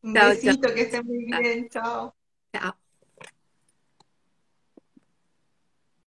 [0.01, 1.67] Un besito, que estén muy bien.
[1.69, 2.15] Chao.
[2.53, 2.84] Chao.